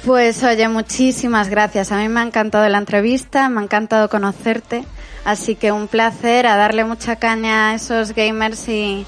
[0.06, 1.90] Pues oye, muchísimas gracias.
[1.90, 4.84] A mí me ha encantado la entrevista, me ha encantado conocerte.
[5.24, 9.04] Así que un placer a darle mucha caña a esos gamers y,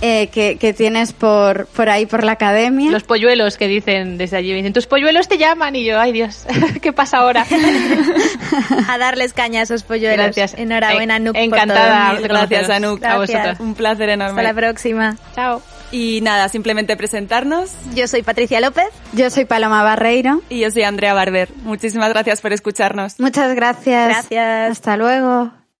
[0.00, 2.90] eh, que, que tienes por, por ahí por la academia.
[2.90, 4.50] Los polluelos que dicen desde allí.
[4.50, 5.74] me Dicen, tus polluelos te llaman.
[5.76, 6.44] Y yo, ay Dios,
[6.82, 7.46] ¿qué pasa ahora?
[8.88, 10.16] A darles caña a esos polluelos.
[10.16, 10.54] Gracias.
[10.54, 11.34] Enhorabuena, En- Nuk.
[11.34, 12.16] por encantada.
[12.16, 12.22] todo.
[12.28, 12.70] Gracias.
[12.70, 13.02] Anuk.
[13.04, 13.60] A vosotras.
[13.60, 14.40] Un placer enorme.
[14.40, 15.16] Hasta la próxima.
[15.34, 15.62] Chao.
[15.92, 17.70] Y nada, simplemente presentarnos.
[17.94, 18.88] Yo soy Patricia López.
[19.12, 20.42] Yo soy Paloma Barreiro.
[20.48, 21.48] Y yo soy Andrea Barber.
[21.62, 23.20] Muchísimas gracias por escucharnos.
[23.20, 24.08] Muchas gracias.
[24.08, 24.70] Gracias.
[24.72, 25.52] Hasta luego.